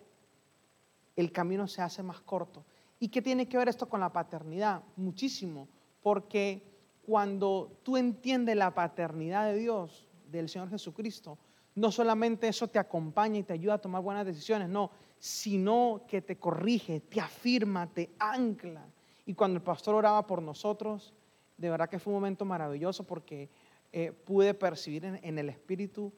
el 1.16 1.32
camino 1.32 1.68
se 1.68 1.82
hace 1.82 2.04
más 2.04 2.20
corto. 2.22 2.66
¿Y 3.00 3.10
qué 3.10 3.22
tiene 3.22 3.48
que 3.48 3.58
ver 3.58 3.70
esto 3.70 3.88
con 3.88 4.00
la 4.00 4.12
paternidad? 4.12 4.84
Muchísimo, 4.96 5.68
porque 6.02 6.64
cuando 7.06 7.80
tú 7.84 7.98
entiendes 7.98 8.56
la 8.56 8.74
paternidad 8.74 9.46
de 9.46 9.58
Dios, 9.58 10.08
del 10.30 10.50
Señor 10.50 10.70
Jesucristo, 10.70 11.38
no 11.76 11.92
solamente 11.92 12.48
eso 12.48 12.68
te 12.68 12.80
acompaña 12.80 13.40
y 13.40 13.44
te 13.44 13.54
ayuda 13.54 13.76
a 13.76 13.82
tomar 13.82 14.02
buenas 14.02 14.26
decisiones, 14.26 14.70
no, 14.70 14.92
sino 15.20 16.04
que 16.08 16.22
te 16.22 16.38
corrige, 16.38 17.02
te 17.02 17.20
afirma, 17.20 17.88
te 17.88 18.12
ancla. 18.18 18.86
Y 19.26 19.34
cuando 19.34 19.58
el 19.58 19.64
pastor 19.64 19.96
oraba 19.96 20.26
por 20.28 20.42
nosotros, 20.42 21.14
de 21.58 21.70
verdad 21.70 21.90
que 21.90 22.00
fue 22.00 22.14
un 22.14 22.18
momento 22.20 22.46
maravilloso 22.46 23.04
porque 23.04 23.50
eh, 23.92 24.12
pude 24.12 24.54
percibir 24.54 25.06
en, 25.06 25.38
el 25.38 25.50
Espíritu, 25.50 26.12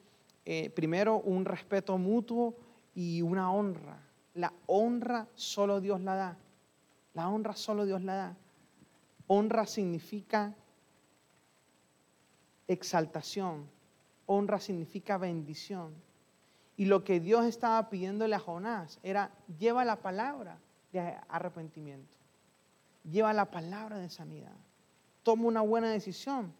eh, 0.44 0.70
primero, 0.70 1.20
un 1.20 1.44
respeto 1.44 1.96
mutuo 1.96 2.56
y 2.94 3.22
una 3.22 3.52
honra. 3.52 4.00
La 4.34 4.52
honra 4.66 5.28
solo 5.34 5.80
Dios 5.80 6.00
la 6.00 6.14
da. 6.14 6.38
La 7.14 7.28
honra 7.28 7.54
solo 7.54 7.86
Dios 7.86 8.02
la 8.02 8.14
da. 8.14 8.36
Honra 9.26 9.66
significa 9.66 10.54
exaltación, 12.68 13.68
honra 14.26 14.60
significa 14.60 15.18
bendición. 15.18 15.94
Y 16.76 16.84
lo 16.84 17.02
que 17.02 17.18
Dios 17.18 17.44
estaba 17.44 17.90
pidiéndole 17.90 18.36
a 18.36 18.38
Jonás 18.38 19.00
era, 19.02 19.32
lleva 19.58 19.84
la 19.84 19.96
palabra 19.96 20.58
de 20.92 21.16
arrepentimiento, 21.28 22.14
lleva 23.10 23.32
la 23.32 23.50
palabra 23.50 23.98
de 23.98 24.10
sanidad, 24.10 24.56
toma 25.22 25.46
una 25.46 25.60
buena 25.60 25.90
decisión, 25.90 26.52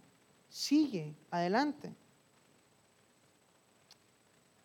sigue 0.49 1.15
adelante. 1.31 1.95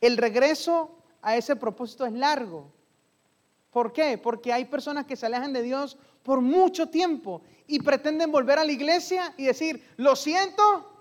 El 0.01 0.17
regreso 0.17 0.97
a 1.21 1.37
ese 1.37 1.55
propósito 1.55 2.05
es 2.05 2.13
largo. 2.13 2.71
¿Por 3.71 3.93
qué? 3.93 4.17
Porque 4.17 4.51
hay 4.51 4.65
personas 4.65 5.05
que 5.05 5.15
se 5.15 5.25
alejan 5.25 5.53
de 5.53 5.63
Dios 5.63 5.97
por 6.21 6.41
mucho 6.41 6.89
tiempo 6.89 7.41
y 7.67 7.79
pretenden 7.79 8.31
volver 8.31 8.59
a 8.59 8.65
la 8.65 8.71
iglesia 8.71 9.33
y 9.37 9.45
decir, 9.45 9.83
lo 9.97 10.15
siento, 10.15 10.93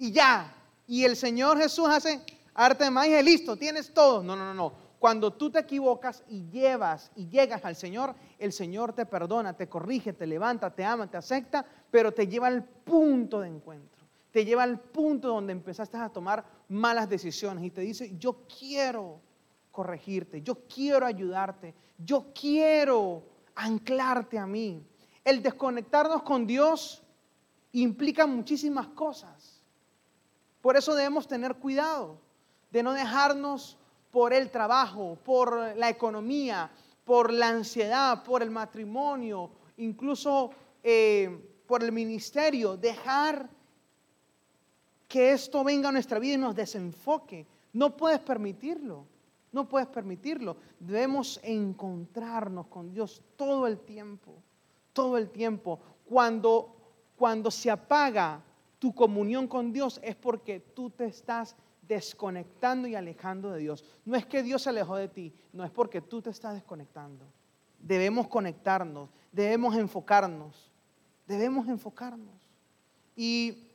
y 0.00 0.12
ya. 0.12 0.52
Y 0.86 1.04
el 1.04 1.14
Señor 1.14 1.58
Jesús 1.58 1.88
hace 1.88 2.20
arte 2.54 2.84
de 2.84 2.90
magia 2.90 3.20
y 3.20 3.22
listo, 3.22 3.56
tienes 3.56 3.94
todo. 3.94 4.22
No, 4.22 4.34
no, 4.34 4.46
no, 4.46 4.54
no. 4.54 4.72
Cuando 5.00 5.32
tú 5.32 5.50
te 5.50 5.60
equivocas 5.60 6.22
y 6.28 6.46
llevas 6.50 7.10
y 7.16 7.26
llegas 7.26 7.64
al 7.64 7.74
Señor, 7.74 8.14
el 8.38 8.52
Señor 8.52 8.92
te 8.92 9.06
perdona, 9.06 9.56
te 9.56 9.66
corrige, 9.66 10.12
te 10.12 10.26
levanta, 10.26 10.74
te 10.74 10.84
ama, 10.84 11.10
te 11.10 11.16
acepta, 11.16 11.64
pero 11.90 12.12
te 12.12 12.28
lleva 12.28 12.48
al 12.48 12.62
punto 12.62 13.40
de 13.40 13.48
encuentro. 13.48 14.04
Te 14.30 14.44
lleva 14.44 14.62
al 14.62 14.78
punto 14.78 15.28
donde 15.28 15.54
empezaste 15.54 15.96
a 15.96 16.10
tomar 16.10 16.44
malas 16.68 17.08
decisiones 17.08 17.64
y 17.64 17.70
te 17.70 17.80
dice, 17.80 18.14
yo 18.18 18.42
quiero 18.58 19.22
corregirte, 19.72 20.42
yo 20.42 20.66
quiero 20.68 21.06
ayudarte, 21.06 21.74
yo 21.96 22.26
quiero 22.38 23.22
anclarte 23.54 24.38
a 24.38 24.46
mí. 24.46 24.84
El 25.24 25.42
desconectarnos 25.42 26.22
con 26.24 26.46
Dios 26.46 27.02
implica 27.72 28.26
muchísimas 28.26 28.88
cosas. 28.88 29.62
Por 30.60 30.76
eso 30.76 30.94
debemos 30.94 31.26
tener 31.26 31.54
cuidado 31.54 32.18
de 32.70 32.82
no 32.82 32.92
dejarnos 32.92 33.78
por 34.10 34.32
el 34.32 34.50
trabajo, 34.50 35.18
por 35.24 35.76
la 35.76 35.88
economía, 35.88 36.70
por 37.04 37.32
la 37.32 37.48
ansiedad, 37.48 38.22
por 38.22 38.42
el 38.42 38.50
matrimonio, 38.50 39.50
incluso 39.78 40.50
eh, 40.82 41.62
por 41.66 41.82
el 41.82 41.92
ministerio, 41.92 42.76
dejar 42.76 43.48
que 45.08 45.32
esto 45.32 45.64
venga 45.64 45.88
a 45.88 45.92
nuestra 45.92 46.18
vida 46.18 46.34
y 46.34 46.38
nos 46.38 46.54
desenfoque. 46.54 47.46
No 47.72 47.96
puedes 47.96 48.20
permitirlo, 48.20 49.06
no 49.52 49.68
puedes 49.68 49.88
permitirlo. 49.88 50.56
Debemos 50.78 51.40
encontrarnos 51.42 52.66
con 52.66 52.92
Dios 52.92 53.22
todo 53.36 53.66
el 53.66 53.80
tiempo, 53.80 54.32
todo 54.92 55.16
el 55.18 55.30
tiempo. 55.30 55.80
Cuando, 56.08 56.76
cuando 57.16 57.50
se 57.50 57.70
apaga 57.70 58.40
tu 58.78 58.94
comunión 58.94 59.46
con 59.46 59.72
Dios 59.72 60.00
es 60.02 60.16
porque 60.16 60.60
tú 60.60 60.90
te 60.90 61.06
estás 61.06 61.54
desconectando 61.90 62.86
y 62.86 62.94
alejando 62.94 63.50
de 63.50 63.58
Dios. 63.58 63.84
No 64.04 64.16
es 64.16 64.24
que 64.24 64.44
Dios 64.44 64.62
se 64.62 64.70
alejó 64.70 64.94
de 64.94 65.08
ti, 65.08 65.34
no 65.52 65.64
es 65.64 65.72
porque 65.72 66.00
tú 66.00 66.22
te 66.22 66.30
estás 66.30 66.54
desconectando. 66.54 67.26
Debemos 67.80 68.28
conectarnos, 68.28 69.10
debemos 69.32 69.76
enfocarnos, 69.76 70.70
debemos 71.26 71.66
enfocarnos. 71.66 72.46
Y 73.16 73.72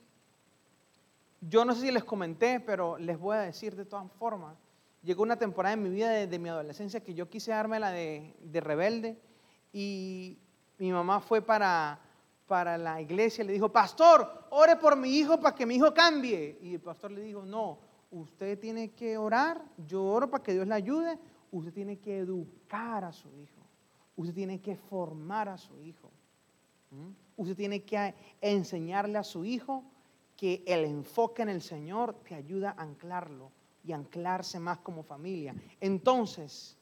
yo 1.42 1.66
no 1.66 1.74
sé 1.74 1.82
si 1.82 1.90
les 1.90 2.04
comenté, 2.04 2.58
pero 2.58 2.96
les 2.96 3.18
voy 3.18 3.36
a 3.36 3.40
decir 3.40 3.76
de 3.76 3.84
todas 3.84 4.10
formas. 4.12 4.56
Llegó 5.02 5.22
una 5.22 5.36
temporada 5.36 5.74
en 5.74 5.82
mi 5.82 5.90
vida 5.90 6.08
de, 6.08 6.38
mi 6.38 6.48
adolescencia 6.48 7.04
que 7.04 7.12
yo 7.12 7.28
quise 7.28 7.50
darme 7.50 7.78
la 7.78 7.90
de, 7.90 8.34
de 8.40 8.60
rebelde 8.62 9.20
y 9.74 10.38
mi 10.78 10.90
mamá 10.90 11.20
fue 11.20 11.42
para 11.42 12.00
para 12.46 12.78
la 12.78 13.00
iglesia, 13.00 13.44
le 13.44 13.52
dijo, 13.52 13.70
pastor, 13.70 14.46
ore 14.50 14.76
por 14.76 14.96
mi 14.96 15.10
hijo 15.10 15.40
para 15.40 15.54
que 15.54 15.66
mi 15.66 15.74
hijo 15.74 15.92
cambie. 15.92 16.58
Y 16.62 16.74
el 16.74 16.80
pastor 16.80 17.10
le 17.10 17.22
dijo, 17.22 17.44
no, 17.44 17.78
usted 18.10 18.58
tiene 18.58 18.90
que 18.90 19.18
orar, 19.18 19.64
yo 19.86 20.04
oro 20.04 20.30
para 20.30 20.42
que 20.42 20.52
Dios 20.52 20.66
le 20.66 20.74
ayude, 20.74 21.18
usted 21.50 21.72
tiene 21.72 21.98
que 21.98 22.18
educar 22.18 23.04
a 23.04 23.12
su 23.12 23.28
hijo, 23.36 23.62
usted 24.16 24.34
tiene 24.34 24.60
que 24.60 24.76
formar 24.76 25.48
a 25.48 25.58
su 25.58 25.80
hijo, 25.80 26.10
usted 27.36 27.56
tiene 27.56 27.82
que 27.82 28.14
enseñarle 28.40 29.18
a 29.18 29.24
su 29.24 29.44
hijo 29.44 29.84
que 30.36 30.62
el 30.66 30.84
enfoque 30.84 31.42
en 31.42 31.48
el 31.48 31.62
Señor 31.62 32.14
te 32.26 32.34
ayuda 32.34 32.74
a 32.76 32.82
anclarlo 32.82 33.50
y 33.84 33.92
anclarse 33.92 34.58
más 34.58 34.78
como 34.78 35.02
familia. 35.02 35.54
Entonces, 35.80 36.76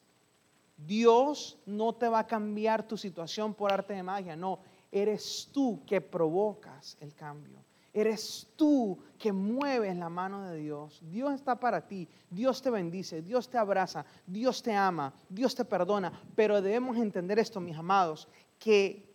Dios 0.77 1.57
no 1.65 1.93
te 1.93 2.07
va 2.07 2.19
a 2.19 2.27
cambiar 2.27 2.85
tu 2.87 2.97
situación 2.97 3.53
por 3.53 3.71
arte 3.71 3.93
de 3.93 4.03
magia, 4.03 4.35
no 4.35 4.59
eres 4.91 5.49
tú 5.51 5.81
que 5.85 6.01
provocas 6.01 6.97
el 6.99 7.13
cambio. 7.13 7.64
Eres 7.95 8.49
tú 8.57 8.99
que 9.17 9.31
mueves 9.31 9.95
la 9.95 10.09
mano 10.09 10.49
de 10.49 10.57
Dios. 10.57 11.01
Dios 11.09 11.33
está 11.33 11.57
para 11.57 11.87
ti. 11.87 12.09
Dios 12.29 12.61
te 12.61 12.69
bendice. 12.69 13.21
Dios 13.21 13.49
te 13.49 13.57
abraza. 13.57 14.05
Dios 14.27 14.61
te 14.61 14.73
ama. 14.73 15.13
Dios 15.29 15.55
te 15.55 15.63
perdona. 15.63 16.11
Pero 16.35 16.61
debemos 16.61 16.97
entender 16.97 17.39
esto, 17.39 17.61
mis 17.61 17.77
amados, 17.77 18.27
que 18.59 19.09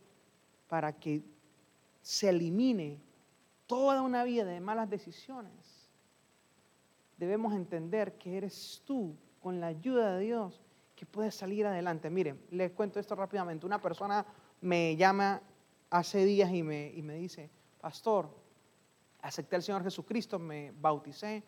para 0.66 0.94
que 0.94 1.22
se 2.00 2.30
elimine 2.30 2.99
toda 3.66 4.00
una 4.00 4.25
vida 4.25 4.46
de 4.46 4.60
malas 4.60 4.88
decisiones, 4.88 5.52
debemos 7.18 7.52
entender 7.52 8.16
que 8.16 8.38
eres 8.38 8.80
tú, 8.87 9.14
con 9.42 9.60
la 9.60 9.66
ayuda 9.66 10.16
de 10.16 10.25
Dios, 10.25 10.58
que 10.96 11.04
puedes 11.04 11.34
salir 11.34 11.66
adelante. 11.66 12.08
Miren, 12.08 12.40
les 12.50 12.70
cuento 12.70 12.99
esto 12.99 13.14
rápidamente. 13.14 13.66
Una 13.66 13.78
persona 13.78 14.25
me 14.62 14.96
llama 14.96 15.42
hace 15.90 16.25
días 16.25 16.50
y 16.50 16.62
me, 16.62 16.90
y 16.94 17.02
me 17.02 17.16
dice, 17.16 17.50
pastor, 17.78 18.39
acepté 19.22 19.56
al 19.56 19.62
Señor 19.62 19.82
Jesucristo, 19.82 20.38
me 20.38 20.72
bauticé, 20.72 21.42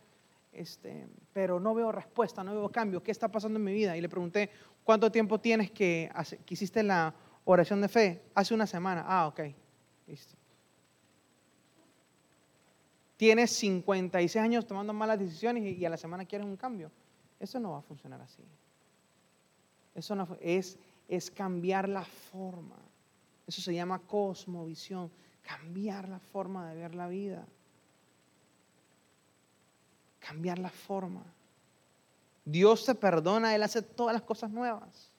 este, 0.52 1.08
pero 1.32 1.58
no 1.58 1.74
veo 1.74 1.90
respuesta, 1.90 2.44
no 2.44 2.52
veo 2.52 2.70
cambio, 2.70 3.02
¿qué 3.02 3.10
está 3.10 3.30
pasando 3.30 3.58
en 3.58 3.64
mi 3.64 3.72
vida? 3.72 3.96
Y 3.96 4.00
le 4.00 4.08
pregunté, 4.08 4.50
¿cuánto 4.84 5.10
tiempo 5.10 5.40
tienes 5.40 5.70
que, 5.70 6.10
hiciste 6.48 6.82
la 6.82 7.14
oración 7.44 7.80
de 7.80 7.88
fe? 7.88 8.22
Hace 8.34 8.52
una 8.52 8.66
semana. 8.66 9.04
Ah, 9.06 9.26
ok, 9.28 9.40
listo. 10.06 10.36
Tienes 13.16 13.50
56 13.52 14.36
años 14.36 14.66
tomando 14.66 14.92
malas 14.92 15.18
decisiones 15.18 15.62
y, 15.64 15.84
a 15.84 15.90
la 15.90 15.96
semana 15.96 16.24
quieres 16.24 16.46
un 16.46 16.56
cambio. 16.56 16.90
Eso 17.38 17.58
no 17.58 17.72
va 17.72 17.78
a 17.78 17.82
funcionar 17.82 18.20
así. 18.20 18.42
Eso 19.94 20.14
no, 20.14 20.36
es, 20.40 20.78
es 21.08 21.30
cambiar 21.30 21.88
la 21.88 22.04
forma. 22.04 22.76
Eso 23.46 23.60
se 23.60 23.74
llama 23.74 24.00
cosmovisión, 24.00 25.10
cambiar 25.42 26.08
la 26.08 26.18
forma 26.18 26.68
de 26.68 26.76
ver 26.76 26.94
la 26.94 27.08
vida. 27.08 27.46
Cambiar 30.26 30.58
la 30.58 30.70
forma. 30.70 31.24
Dios 32.44 32.84
te 32.84 32.94
perdona, 32.94 33.54
Él 33.54 33.62
hace 33.62 33.82
todas 33.82 34.12
las 34.12 34.22
cosas 34.22 34.50
nuevas. 34.50 35.10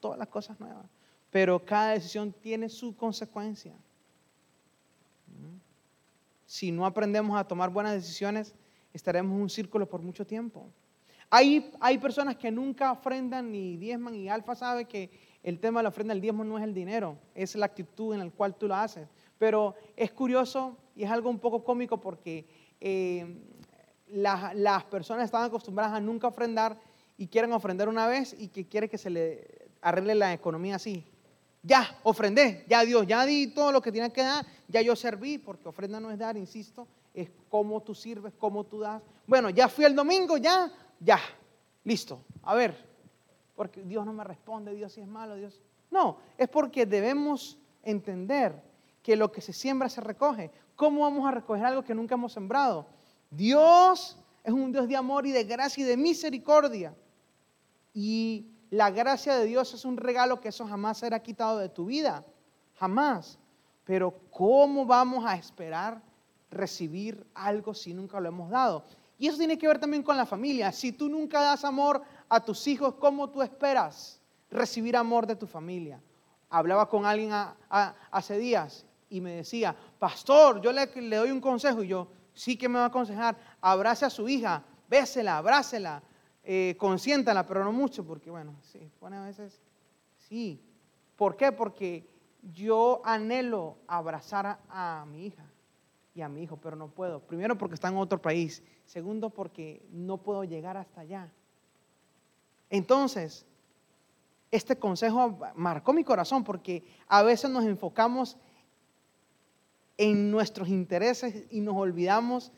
Todas 0.00 0.18
las 0.18 0.28
cosas 0.28 0.58
nuevas. 0.60 0.86
Pero 1.30 1.64
cada 1.64 1.92
decisión 1.92 2.32
tiene 2.32 2.68
su 2.68 2.96
consecuencia. 2.96 3.74
Si 6.46 6.72
no 6.72 6.86
aprendemos 6.86 7.38
a 7.38 7.44
tomar 7.44 7.70
buenas 7.70 7.92
decisiones, 7.92 8.54
estaremos 8.94 9.34
en 9.34 9.42
un 9.42 9.50
círculo 9.50 9.86
por 9.86 10.00
mucho 10.00 10.26
tiempo. 10.26 10.66
Hay, 11.30 11.70
hay 11.80 11.98
personas 11.98 12.36
que 12.36 12.50
nunca 12.50 12.92
ofrendan 12.92 13.52
ni 13.52 13.76
diezman 13.76 14.14
y 14.14 14.30
Alfa 14.30 14.54
sabe 14.54 14.86
que 14.86 15.10
el 15.42 15.60
tema 15.60 15.80
de 15.80 15.84
la 15.84 15.88
ofrenda 15.90 16.14
del 16.14 16.22
diezmo 16.22 16.44
no 16.44 16.56
es 16.56 16.64
el 16.64 16.72
dinero, 16.72 17.18
es 17.34 17.54
la 17.54 17.66
actitud 17.66 18.14
en 18.14 18.20
la 18.20 18.30
cual 18.30 18.54
tú 18.54 18.66
lo 18.66 18.74
haces. 18.74 19.06
Pero 19.38 19.74
es 19.94 20.10
curioso 20.10 20.76
y 20.96 21.04
es 21.04 21.10
algo 21.10 21.28
un 21.28 21.38
poco 21.38 21.62
cómico 21.62 22.00
porque 22.00 22.46
eh, 22.80 23.26
las, 24.10 24.84
personas 24.84 25.24
están 25.24 25.44
acostumbradas 25.44 25.94
a 25.94 26.00
nunca 26.00 26.28
ofrendar 26.28 26.78
y 27.16 27.26
quieren 27.26 27.52
ofrendar 27.52 27.88
una 27.88 28.06
vez 28.06 28.34
y 28.38 28.48
que 28.48 28.66
quiere 28.66 28.88
que 28.88 28.98
se 28.98 29.10
le 29.10 29.68
arregle 29.80 30.14
la 30.14 30.32
economía 30.32 30.76
así. 30.76 31.04
Ya, 31.62 31.98
ofrendé, 32.04 32.64
ya 32.68 32.84
Dios, 32.84 33.06
ya 33.06 33.26
di 33.26 33.48
todo 33.48 33.72
lo 33.72 33.82
que 33.82 33.92
tiene 33.92 34.12
que 34.12 34.22
dar, 34.22 34.46
ya 34.68 34.80
yo 34.80 34.94
serví, 34.94 35.38
porque 35.38 35.68
ofrenda 35.68 35.98
no 35.98 36.10
es 36.10 36.18
dar, 36.18 36.36
insisto, 36.36 36.86
es 37.12 37.28
cómo 37.48 37.82
tú 37.82 37.94
sirves, 37.94 38.32
cómo 38.38 38.64
tú 38.64 38.80
das. 38.80 39.02
Bueno, 39.26 39.50
ya 39.50 39.68
fui 39.68 39.84
el 39.84 39.94
domingo, 39.94 40.36
ya, 40.36 40.72
ya, 41.00 41.18
listo. 41.84 42.22
A 42.42 42.54
ver, 42.54 42.76
porque 43.56 43.82
Dios 43.82 44.06
no 44.06 44.12
me 44.12 44.22
responde, 44.22 44.72
Dios 44.72 44.92
sí 44.92 45.00
es 45.00 45.08
malo, 45.08 45.34
Dios. 45.34 45.60
No, 45.90 46.18
es 46.36 46.48
porque 46.48 46.86
debemos 46.86 47.58
entender 47.82 48.62
que 49.02 49.16
lo 49.16 49.32
que 49.32 49.40
se 49.40 49.52
siembra 49.52 49.88
se 49.88 50.00
recoge. 50.00 50.50
¿Cómo 50.76 51.00
vamos 51.00 51.26
a 51.26 51.32
recoger 51.32 51.64
algo 51.64 51.82
que 51.82 51.94
nunca 51.94 52.14
hemos 52.14 52.32
sembrado? 52.32 52.86
Dios 53.30 54.16
es 54.42 54.52
un 54.52 54.72
Dios 54.72 54.88
de 54.88 54.96
amor 54.96 55.26
y 55.26 55.32
de 55.32 55.44
gracia 55.44 55.82
y 55.82 55.86
de 55.86 55.96
misericordia. 55.96 56.94
Y 57.92 58.46
la 58.70 58.90
gracia 58.90 59.36
de 59.36 59.44
Dios 59.44 59.74
es 59.74 59.84
un 59.84 59.96
regalo 59.96 60.40
que 60.40 60.48
eso 60.48 60.66
jamás 60.66 60.98
será 60.98 61.22
quitado 61.22 61.58
de 61.58 61.68
tu 61.68 61.86
vida. 61.86 62.24
Jamás. 62.78 63.38
Pero 63.84 64.14
¿cómo 64.30 64.86
vamos 64.86 65.24
a 65.24 65.34
esperar 65.34 66.02
recibir 66.50 67.26
algo 67.34 67.74
si 67.74 67.94
nunca 67.94 68.20
lo 68.20 68.28
hemos 68.28 68.50
dado? 68.50 68.84
Y 69.18 69.26
eso 69.26 69.38
tiene 69.38 69.58
que 69.58 69.66
ver 69.66 69.78
también 69.78 70.02
con 70.02 70.16
la 70.16 70.26
familia. 70.26 70.70
Si 70.70 70.92
tú 70.92 71.08
nunca 71.08 71.40
das 71.40 71.64
amor 71.64 72.02
a 72.28 72.40
tus 72.44 72.66
hijos, 72.66 72.94
¿cómo 72.94 73.28
tú 73.28 73.42
esperas 73.42 74.20
recibir 74.50 74.96
amor 74.96 75.26
de 75.26 75.34
tu 75.34 75.46
familia? 75.46 76.00
Hablaba 76.50 76.88
con 76.88 77.04
alguien 77.04 77.32
hace 77.68 78.38
días 78.38 78.86
y 79.10 79.20
me 79.20 79.32
decía, 79.32 79.74
pastor, 79.98 80.60
yo 80.60 80.72
le, 80.72 80.86
le 80.86 81.16
doy 81.16 81.30
un 81.30 81.40
consejo 81.40 81.82
y 81.82 81.88
yo, 81.88 82.08
sí 82.38 82.56
que 82.56 82.68
me 82.68 82.78
va 82.78 82.84
a 82.84 82.88
aconsejar, 82.88 83.36
abrace 83.60 84.04
a 84.04 84.10
su 84.10 84.28
hija, 84.28 84.62
bésela, 84.88 85.38
abrácela, 85.38 86.00
eh, 86.44 86.76
consiéntala, 86.78 87.44
pero 87.44 87.64
no 87.64 87.72
mucho, 87.72 88.06
porque 88.06 88.30
bueno, 88.30 88.54
sí, 88.62 88.90
pone 89.00 89.16
a 89.16 89.24
veces, 89.24 89.60
sí. 90.28 90.62
¿Por 91.16 91.36
qué? 91.36 91.50
Porque 91.50 92.08
yo 92.54 93.02
anhelo 93.04 93.78
abrazar 93.88 94.60
a, 94.68 95.04
mi 95.10 95.26
hija 95.26 95.44
y 96.14 96.20
a 96.20 96.28
mi 96.28 96.44
hijo, 96.44 96.56
pero 96.56 96.76
no 96.76 96.86
puedo. 96.86 97.18
Primero 97.18 97.58
porque 97.58 97.74
está 97.74 97.88
en 97.88 97.96
otro 97.96 98.22
país. 98.22 98.62
Segundo 98.84 99.30
porque 99.30 99.84
no 99.90 100.18
puedo 100.18 100.44
llegar 100.44 100.76
hasta 100.76 101.00
allá. 101.00 101.32
Entonces, 102.70 103.44
este 104.52 104.78
consejo 104.78 105.40
marcó 105.56 105.92
mi 105.92 106.04
corazón 106.04 106.44
porque 106.44 106.84
a 107.08 107.24
veces 107.24 107.50
nos 107.50 107.64
enfocamos 107.64 108.38
en 109.98 110.30
nuestros 110.30 110.68
intereses 110.68 111.44
y 111.50 111.60
nos 111.60 111.76
olvidamos 111.76 112.52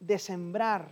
de 0.00 0.18
sembrar 0.18 0.90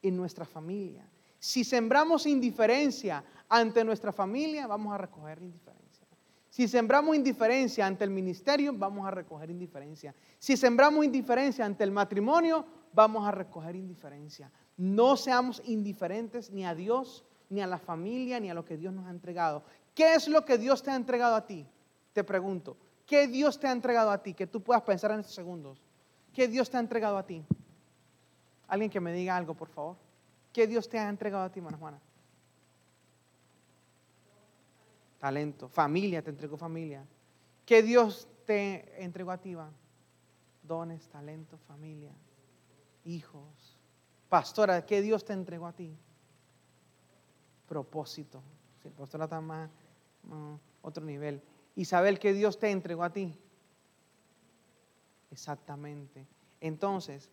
en 0.00 0.16
nuestra 0.16 0.46
familia. 0.46 1.06
Si 1.38 1.64
sembramos 1.64 2.26
indiferencia 2.26 3.22
ante 3.48 3.84
nuestra 3.84 4.12
familia, 4.12 4.66
vamos 4.66 4.94
a 4.94 4.98
recoger 4.98 5.42
indiferencia. 5.42 6.06
Si 6.48 6.66
sembramos 6.66 7.14
indiferencia 7.14 7.86
ante 7.86 8.04
el 8.04 8.10
ministerio, 8.10 8.72
vamos 8.72 9.06
a 9.06 9.10
recoger 9.10 9.50
indiferencia. 9.50 10.14
Si 10.38 10.56
sembramos 10.56 11.04
indiferencia 11.04 11.64
ante 11.64 11.84
el 11.84 11.90
matrimonio, 11.90 12.64
vamos 12.92 13.26
a 13.26 13.30
recoger 13.30 13.76
indiferencia. 13.76 14.50
No 14.76 15.16
seamos 15.16 15.62
indiferentes 15.66 16.50
ni 16.50 16.64
a 16.64 16.74
Dios, 16.74 17.24
ni 17.50 17.60
a 17.60 17.66
la 17.66 17.78
familia, 17.78 18.40
ni 18.40 18.50
a 18.50 18.54
lo 18.54 18.64
que 18.64 18.76
Dios 18.76 18.92
nos 18.92 19.06
ha 19.06 19.10
entregado. 19.10 19.62
¿Qué 19.94 20.14
es 20.14 20.28
lo 20.28 20.44
que 20.44 20.58
Dios 20.58 20.82
te 20.82 20.90
ha 20.90 20.96
entregado 20.96 21.36
a 21.36 21.46
ti? 21.46 21.66
Te 22.12 22.24
pregunto. 22.24 22.76
¿Qué 23.08 23.26
Dios 23.26 23.58
te 23.58 23.66
ha 23.66 23.72
entregado 23.72 24.10
a 24.10 24.22
ti? 24.22 24.34
Que 24.34 24.46
tú 24.46 24.62
puedas 24.62 24.82
pensar 24.82 25.10
en 25.12 25.20
estos 25.20 25.34
segundos. 25.34 25.80
¿Qué 26.30 26.46
Dios 26.46 26.68
te 26.68 26.76
ha 26.76 26.80
entregado 26.80 27.16
a 27.16 27.24
ti? 27.24 27.42
Alguien 28.66 28.90
que 28.90 29.00
me 29.00 29.14
diga 29.14 29.34
algo, 29.34 29.54
por 29.54 29.70
favor. 29.70 29.96
¿Qué 30.52 30.66
Dios 30.66 30.90
te 30.90 30.98
ha 30.98 31.08
entregado 31.08 31.44
a 31.44 31.50
ti, 31.50 31.58
hermana 31.58 31.78
Juana? 31.78 32.00
Talento. 35.18 35.70
Familia, 35.70 36.20
te 36.22 36.28
entregó 36.28 36.58
familia. 36.58 37.02
¿Qué 37.64 37.82
Dios 37.82 38.28
te 38.44 39.02
entregó 39.02 39.30
a 39.30 39.38
ti, 39.38 39.50
Iván? 39.50 39.72
Dones, 40.62 41.08
talento, 41.08 41.56
familia, 41.66 42.12
hijos. 43.06 43.78
Pastora, 44.28 44.84
¿qué 44.84 45.00
Dios 45.00 45.24
te 45.24 45.32
entregó 45.32 45.66
a 45.66 45.72
ti? 45.72 45.96
Propósito. 47.66 48.42
Sí, 48.82 48.90
pastora 48.90 49.24
está 49.24 49.40
más, 49.40 49.70
otro 50.82 51.02
nivel. 51.02 51.40
Isabel, 51.78 52.18
que 52.18 52.32
Dios 52.32 52.58
te 52.58 52.72
entregó 52.72 53.04
a 53.04 53.12
ti. 53.12 53.38
Exactamente. 55.30 56.26
Entonces, 56.60 57.30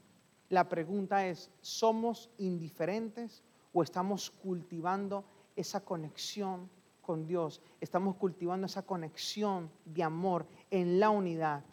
la 0.50 0.70
pregunta 0.70 1.26
es, 1.26 1.50
¿somos 1.62 2.30
indiferentes 2.38 3.42
o 3.74 3.82
estamos 3.82 4.30
cultivando 4.30 5.26
esa 5.56 5.84
conexión 5.84 6.70
con 7.02 7.26
Dios? 7.26 7.60
Estamos 7.82 8.18
cultivando 8.18 8.68
esa 8.68 8.84
conexión 8.84 9.72
de 9.84 10.04
amor 10.04 10.46
en 10.70 11.00
la 11.00 11.10
unidad, 11.10 11.64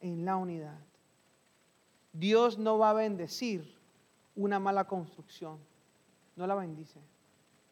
en 0.00 0.24
la 0.24 0.34
unidad. 0.34 0.80
Dios 2.12 2.58
no 2.58 2.78
va 2.78 2.90
a 2.90 2.94
bendecir 2.94 3.78
una 4.34 4.58
mala 4.58 4.88
construcción, 4.88 5.60
no 6.34 6.48
la 6.48 6.56
bendice. 6.56 6.98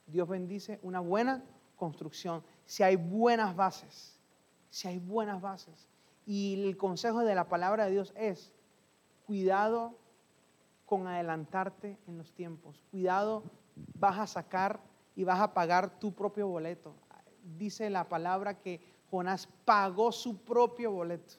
Dios 0.06 0.28
bendice 0.28 0.78
una 0.84 1.00
buena 1.00 1.42
construcción 1.74 2.44
si 2.66 2.82
hay 2.82 2.96
buenas 2.96 3.54
bases, 3.54 4.18
si 4.70 4.88
hay 4.88 4.98
buenas 4.98 5.40
bases. 5.40 5.88
Y 6.26 6.64
el 6.66 6.76
consejo 6.76 7.20
de 7.20 7.34
la 7.34 7.48
palabra 7.48 7.84
de 7.84 7.92
Dios 7.92 8.12
es, 8.16 8.52
cuidado 9.26 9.98
con 10.86 11.06
adelantarte 11.06 11.98
en 12.06 12.18
los 12.18 12.32
tiempos, 12.32 12.82
cuidado, 12.90 13.42
vas 13.98 14.18
a 14.18 14.26
sacar 14.26 14.80
y 15.16 15.24
vas 15.24 15.40
a 15.40 15.54
pagar 15.54 15.98
tu 15.98 16.12
propio 16.12 16.48
boleto. 16.48 16.94
Dice 17.56 17.90
la 17.90 18.08
palabra 18.08 18.58
que 18.58 18.80
Jonás 19.10 19.48
pagó 19.64 20.12
su 20.12 20.38
propio 20.38 20.90
boleto. 20.90 21.34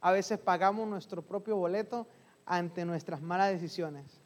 A 0.00 0.12
veces 0.12 0.38
pagamos 0.38 0.88
nuestro 0.88 1.22
propio 1.22 1.56
boleto 1.56 2.06
ante 2.46 2.84
nuestras 2.84 3.20
malas 3.20 3.50
decisiones. 3.50 4.20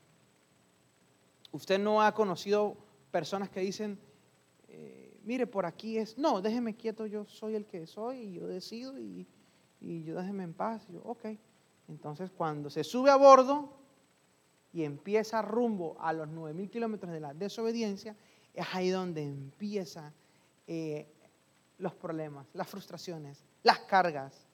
Usted 1.53 1.79
no 1.79 2.03
ha 2.03 2.15
conocido 2.15 2.77
personas 3.11 3.49
que 3.49 3.61
dicen, 3.61 3.99
mire, 5.25 5.47
por 5.47 5.67
aquí 5.67 5.99
es, 5.99 6.17
no, 6.19 6.41
déjeme 6.41 6.75
quieto, 6.75 7.07
yo 7.07 7.25
soy 7.27 7.55
el 7.55 7.67
que 7.67 7.87
soy 7.87 8.19
y 8.19 8.33
yo 8.35 8.47
decido 8.47 8.99
y, 8.99 9.27
yo 9.81 10.17
déjeme 10.17 10.45
en 10.45 10.55
paz. 10.55 10.87
Yo, 10.89 11.03
ok. 11.03 11.27
Entonces, 11.89 12.31
cuando 12.31 12.71
se 12.71 12.85
sube 12.85 13.11
a 13.11 13.17
bordo 13.17 13.71
y 14.73 14.85
empieza 14.85 15.43
rumbo 15.43 15.97
a 16.01 16.13
los 16.13 16.29
9.000 16.29 16.71
kilómetros 16.71 17.13
de 17.13 17.21
la 17.21 17.35
desobediencia, 17.35 18.17
es 18.55 18.67
ahí 18.73 18.89
donde 18.89 19.23
empiezan 19.23 20.13
eh, 20.67 21.07
los 21.79 21.95
problemas, 21.95 22.47
las 22.55 22.69
frustraciones, 22.69 23.45
las 23.63 23.81
cargas. 23.81 24.47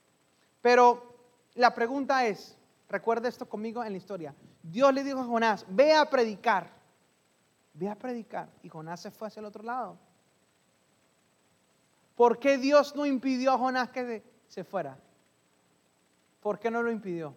Pero 0.61 1.15
la 1.55 1.73
pregunta 1.73 2.27
es, 2.27 2.59
recuerda 2.89 3.29
esto 3.29 3.49
conmigo 3.49 3.85
en 3.85 3.93
la 3.93 3.99
historia, 3.99 4.35
Dios 4.63 4.93
le 4.93 5.05
dijo 5.05 5.21
a 5.21 5.25
Jonás, 5.25 5.65
ve 5.69 5.95
a 5.95 6.09
predicar, 6.09 6.71
ve 7.75 7.89
a 7.89 7.95
predicar. 7.95 8.51
Y 8.63 8.69
Jonás 8.69 9.01
se 9.01 9.11
fue 9.11 9.29
hacia 9.29 9.41
el 9.41 9.47
otro 9.47 9.63
lado. 9.63 10.10
¿Por 12.21 12.39
qué 12.39 12.59
Dios 12.59 12.95
no 12.95 13.07
impidió 13.07 13.51
a 13.51 13.57
Jonás 13.57 13.89
que 13.89 14.23
se 14.47 14.63
fuera? 14.63 14.99
¿Por 16.43 16.59
qué 16.59 16.71
no 16.71 16.83
lo 16.83 16.93
impidió? 16.93 17.35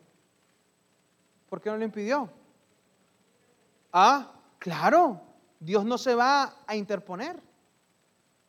¿Por 1.50 1.62
qué 1.62 1.70
no 1.70 1.78
lo 1.78 1.86
impidió? 1.86 2.30
Ah, 3.94 4.34
claro, 4.60 5.22
Dios 5.58 5.86
no 5.86 5.98
se 5.98 6.16
va 6.16 6.58
a 6.68 6.76
interponer. 6.76 7.42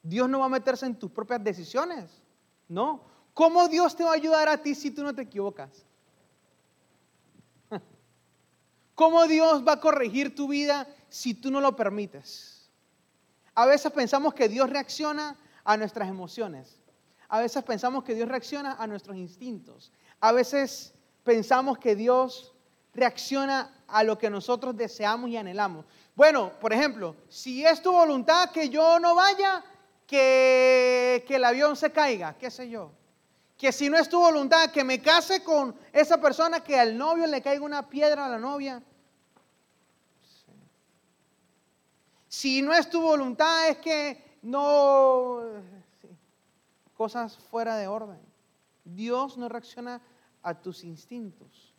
Dios 0.03 0.29
no 0.29 0.41
va 0.41 0.47
a 0.47 0.49
meterse 0.49 0.87
en 0.87 0.99
tus 0.99 1.13
propias 1.13 1.45
decisiones. 1.45 2.21
No. 2.69 3.05
¿Cómo 3.33 3.69
Dios 3.69 3.95
te 3.95 4.03
va 4.03 4.11
a 4.11 4.15
ayudar 4.15 4.49
a 4.49 4.61
ti 4.61 4.75
si 4.75 4.91
tú 4.91 5.05
no 5.05 5.15
te 5.15 5.23
equivocas? 5.23 5.87
¿Cómo 8.97 9.25
Dios 9.29 9.65
va 9.65 9.75
a 9.75 9.81
corregir 9.81 10.35
tu 10.35 10.49
vida 10.49 10.89
si 11.09 11.33
tú 11.33 11.53
no 11.53 11.61
lo 11.61 11.77
permites? 11.77 12.69
A 13.55 13.67
veces 13.67 13.93
pensamos 13.93 14.35
que 14.35 14.49
Dios 14.49 14.69
reacciona 14.69 15.39
a 15.65 15.77
nuestras 15.77 16.09
emociones. 16.09 16.79
A 17.29 17.41
veces 17.41 17.63
pensamos 17.65 18.05
que 18.05 18.15
Dios 18.15 18.29
reacciona 18.29 18.77
a 18.79 18.87
nuestros 18.87 19.17
instintos. 19.17 19.91
A 20.21 20.33
veces 20.33 20.95
pensamos 21.25 21.79
que 21.79 21.97
Dios 21.97 22.55
reacciona 22.95 23.75
a 23.89 24.05
lo 24.05 24.19
que 24.19 24.31
nosotros 24.31 24.77
deseamos 24.77 25.31
y 25.31 25.37
anhelamos. 25.37 25.85
Bueno, 26.15 26.53
por 26.61 26.73
ejemplo, 26.73 27.17
si 27.29 27.65
es 27.65 27.83
tu 27.83 27.91
voluntad 27.91 28.51
que 28.51 28.69
yo 28.69 29.01
no 29.01 29.15
vaya, 29.15 29.65
que, 30.07 31.25
que 31.27 31.37
el 31.37 31.45
avión 31.45 31.77
se 31.77 31.91
caiga, 31.91 32.37
qué 32.39 32.51
sé 32.51 32.69
yo. 32.69 32.93
Que 33.57 33.73
si 33.73 33.89
no 33.89 33.97
es 33.97 34.09
tu 34.09 34.19
voluntad 34.19 34.71
que 34.71 34.85
me 34.85 35.01
case 35.01 35.43
con 35.43 35.75
esa 35.93 36.21
persona, 36.21 36.61
que 36.61 36.79
al 36.79 36.97
novio 36.97 37.27
le 37.27 37.41
caiga 37.43 37.65
una 37.65 37.89
piedra 37.89 38.27
a 38.27 38.29
la 38.29 38.39
novia. 38.39 38.83
Si 42.29 42.63
no 42.63 42.73
es 42.73 42.91
tu 42.91 43.01
voluntad 43.01 43.69
es 43.69 43.79
que 43.79 44.24
no... 44.45 45.41
cosas 46.95 47.37
fuera 47.37 47.77
de 47.77 47.89
orden. 47.89 48.21
Dios 48.85 49.37
no 49.37 49.49
reacciona 49.49 50.01
a 50.43 50.61
tus 50.61 50.85
instintos. 50.85 51.75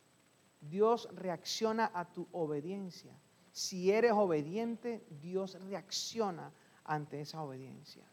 Dios 0.60 1.08
reacciona 1.12 1.90
a 1.94 2.04
tu 2.04 2.26
obediencia. 2.32 3.12
Si 3.52 3.90
eres 3.90 4.12
obediente, 4.12 5.02
Dios 5.22 5.56
reacciona 5.68 6.52
ante 6.84 7.20
esa 7.20 7.40
obediencia. 7.42 8.04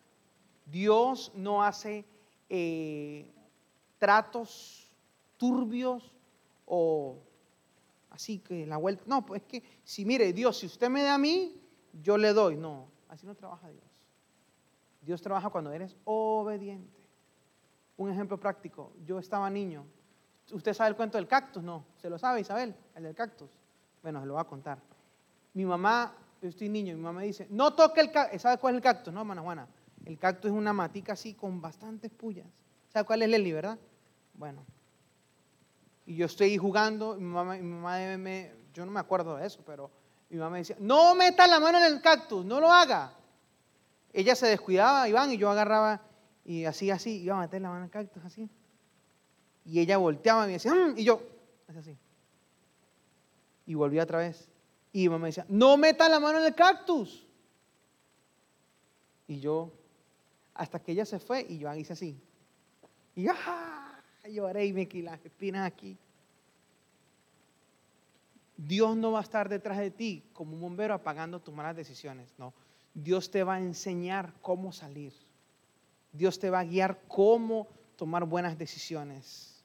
Dios 0.66 1.32
no 1.36 1.64
hace 1.64 2.06
eh, 2.50 3.30
tratos 3.98 4.88
turbios 5.38 6.16
o 6.66 7.18
así 8.12 8.40
que 8.40 8.66
la 8.66 8.78
vuelta. 8.78 9.04
No, 9.08 9.26
pues 9.26 9.42
es 9.42 9.48
que 9.48 9.64
si 9.84 10.06
mire, 10.06 10.32
Dios, 10.32 10.60
si 10.60 10.68
usted 10.68 10.90
me 10.90 11.04
da 11.04 11.16
a 11.16 11.18
mí, 11.18 11.60
yo 12.02 12.18
le 12.18 12.32
doy. 12.34 12.56
No, 12.56 12.88
así 13.10 13.26
no 13.26 13.36
trabaja 13.36 13.70
Dios. 13.70 13.93
Dios 15.06 15.22
trabaja 15.22 15.50
cuando 15.50 15.72
eres 15.72 15.96
obediente. 16.06 17.02
Un 17.98 18.10
ejemplo 18.10 18.40
práctico, 18.40 18.94
yo 19.06 19.20
estaba 19.20 19.50
niño. 19.50 19.86
¿Usted 20.52 20.74
sabe 20.74 20.90
el 20.90 20.96
cuento 20.96 21.18
del 21.18 21.28
cactus? 21.28 21.64
No. 21.64 21.86
¿Se 21.98 22.10
lo 22.10 22.18
sabe 22.18 22.42
Isabel? 22.42 22.76
El 22.96 23.04
del 23.04 23.16
cactus. 23.16 23.50
Bueno, 24.02 24.20
se 24.20 24.26
lo 24.26 24.34
voy 24.34 24.42
a 24.42 24.46
contar. 24.46 24.80
Mi 25.54 25.66
mamá, 25.66 26.14
yo 26.42 26.50
estoy 26.50 26.70
niño, 26.70 26.96
mi 26.96 27.02
mamá 27.02 27.20
me 27.20 27.26
dice, 27.26 27.48
no 27.50 27.74
toque 27.74 28.02
el 28.02 28.12
cactus. 28.12 28.42
¿Sabe 28.42 28.58
cuál 28.58 28.74
es 28.74 28.78
el 28.78 28.84
cactus? 28.84 29.14
No, 29.14 29.22
hermana 29.22 29.42
Juana. 29.42 29.68
El 30.06 30.18
cactus 30.18 30.52
es 30.52 30.58
una 30.58 30.74
matica 30.74 31.14
así 31.14 31.34
con 31.34 31.62
bastantes 31.62 32.12
pullas. 32.12 32.48
¿Sabe 32.90 33.06
cuál 33.06 33.22
es 33.22 33.30
Leli, 33.30 33.52
verdad? 33.52 33.78
Bueno. 34.34 34.66
Y 36.06 36.16
yo 36.16 36.26
estoy 36.26 36.58
jugando, 36.58 37.16
mi 37.16 37.24
mamá, 37.24 37.56
mi 37.56 37.62
mamá 37.62 37.98
me, 38.18 38.52
yo 38.74 38.86
no 38.86 38.92
me 38.92 39.00
acuerdo 39.00 39.38
de 39.38 39.48
eso, 39.48 39.62
pero 39.66 39.90
mi 40.30 40.38
mamá 40.38 40.52
me 40.52 40.58
decía, 40.60 40.76
no 40.80 41.16
meta 41.16 41.48
la 41.48 41.60
mano 41.60 41.78
en 41.78 41.86
el 41.86 42.02
cactus, 42.02 42.44
no 42.44 42.60
lo 42.60 42.72
haga. 42.72 43.14
Ella 44.14 44.36
se 44.36 44.48
descuidaba, 44.48 45.10
Iván, 45.10 45.32
y 45.32 45.38
yo 45.38 45.50
agarraba 45.50 46.02
y 46.46 46.66
así, 46.66 46.92
así, 46.92 47.22
iba 47.22 47.38
a 47.38 47.42
meter 47.42 47.62
la 47.62 47.70
mano 47.70 47.86
el 47.86 47.92
cactus, 47.92 48.24
así. 48.24 48.50
Y 49.66 49.80
ella 49.80 49.98
volteaba 49.98 50.44
y 50.44 50.48
me 50.48 50.54
decía, 50.54 50.74
mm", 50.74 50.98
y 50.98 51.04
yo, 51.04 51.22
así. 51.78 51.98
Y 53.66 53.74
volvía 53.76 54.04
otra 54.04 54.20
vez. 54.20 54.50
Y 54.92 55.08
mamá 55.08 55.24
me 55.24 55.28
decía, 55.30 55.46
no 55.48 55.78
meta 55.78 56.08
la 56.10 56.20
mano 56.20 56.40
en 56.40 56.46
el 56.46 56.56
cactus. 56.56 57.26
Y 59.28 59.40
yo, 59.40 59.72
hasta 60.54 60.80
que 60.80 60.92
ella 60.92 61.06
se 61.06 61.20
fue, 61.20 61.46
y 61.48 61.58
yo 61.58 61.74
hice 61.74 61.94
así. 61.94 62.22
Y 63.16 63.28
¡ah! 63.28 64.02
lloré 64.30 64.66
y 64.66 64.74
me 64.74 64.88
quedé 64.88 65.04
las 65.04 65.26
espinas 65.26 65.66
aquí. 65.66 65.98
Dios 68.56 68.96
no 68.96 69.14
va 69.14 69.20
a 69.20 69.24
estar 69.24 69.50
detrás 69.50 69.78
de 69.78 69.92
ti 69.92 70.24
como 70.34 70.54
un 70.54 70.62
bombero 70.62 70.94
apagando 70.94 71.42
tus 71.42 71.54
malas 71.54 71.76
decisiones, 71.76 72.34
no. 72.38 72.54
Dios 72.94 73.32
te 73.32 73.44
va 73.44 73.56
a 73.56 73.62
enseñar 73.62 74.34
cómo 74.42 74.72
salir. 74.72 75.14
Dios 76.12 76.38
te 76.38 76.50
va 76.50 76.60
a 76.60 76.64
guiar 76.64 77.02
cómo 77.08 77.68
tomar 77.96 78.26
buenas 78.26 78.58
decisiones. 78.58 79.64